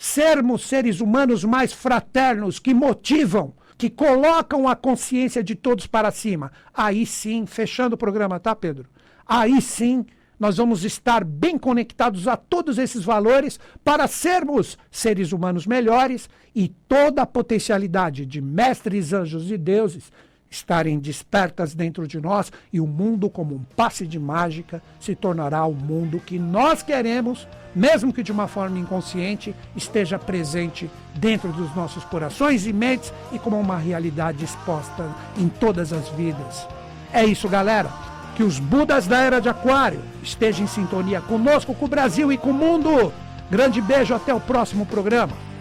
sermos 0.02 0.66
seres 0.66 1.00
humanos 1.00 1.44
mais 1.44 1.72
fraternos, 1.72 2.58
que 2.58 2.74
motivam, 2.74 3.54
que 3.78 3.88
colocam 3.88 4.68
a 4.68 4.74
consciência 4.74 5.44
de 5.44 5.54
todos 5.54 5.86
para 5.86 6.10
cima. 6.10 6.50
Aí 6.74 7.06
sim, 7.06 7.46
fechando 7.46 7.94
o 7.94 7.98
programa, 7.98 8.40
tá, 8.40 8.52
Pedro? 8.52 8.88
Aí 9.24 9.62
sim 9.62 10.04
nós 10.40 10.56
vamos 10.56 10.84
estar 10.84 11.22
bem 11.22 11.56
conectados 11.56 12.26
a 12.26 12.36
todos 12.36 12.78
esses 12.78 13.04
valores 13.04 13.60
para 13.84 14.08
sermos 14.08 14.76
seres 14.90 15.30
humanos 15.30 15.68
melhores 15.68 16.28
e 16.52 16.66
toda 16.66 17.22
a 17.22 17.26
potencialidade 17.26 18.26
de 18.26 18.40
mestres, 18.40 19.12
anjos 19.12 19.52
e 19.52 19.56
deuses 19.56 20.10
estarem 20.52 20.98
despertas 20.98 21.74
dentro 21.74 22.06
de 22.06 22.20
nós 22.20 22.52
e 22.72 22.78
o 22.78 22.86
mundo, 22.86 23.30
como 23.30 23.54
um 23.54 23.64
passe 23.74 24.06
de 24.06 24.18
mágica, 24.18 24.82
se 25.00 25.14
tornará 25.14 25.64
o 25.64 25.74
mundo 25.74 26.20
que 26.20 26.38
nós 26.38 26.82
queremos, 26.82 27.48
mesmo 27.74 28.12
que 28.12 28.22
de 28.22 28.30
uma 28.30 28.46
forma 28.46 28.78
inconsciente, 28.78 29.54
esteja 29.74 30.18
presente 30.18 30.90
dentro 31.14 31.50
dos 31.52 31.74
nossos 31.74 32.04
corações 32.04 32.66
e 32.66 32.72
mentes 32.72 33.12
e 33.32 33.38
como 33.38 33.58
uma 33.58 33.78
realidade 33.78 34.44
exposta 34.44 35.08
em 35.38 35.48
todas 35.48 35.92
as 35.92 36.08
vidas. 36.10 36.68
É 37.12 37.24
isso, 37.24 37.48
galera. 37.48 37.90
Que 38.36 38.42
os 38.42 38.58
Budas 38.58 39.06
da 39.06 39.18
Era 39.18 39.40
de 39.40 39.48
Aquário 39.48 40.00
estejam 40.22 40.64
em 40.64 40.68
sintonia 40.68 41.20
conosco, 41.20 41.74
com 41.74 41.84
o 41.84 41.88
Brasil 41.88 42.32
e 42.32 42.38
com 42.38 42.50
o 42.50 42.54
mundo. 42.54 43.12
Grande 43.50 43.80
beijo, 43.80 44.14
até 44.14 44.32
o 44.32 44.40
próximo 44.40 44.86
programa. 44.86 45.51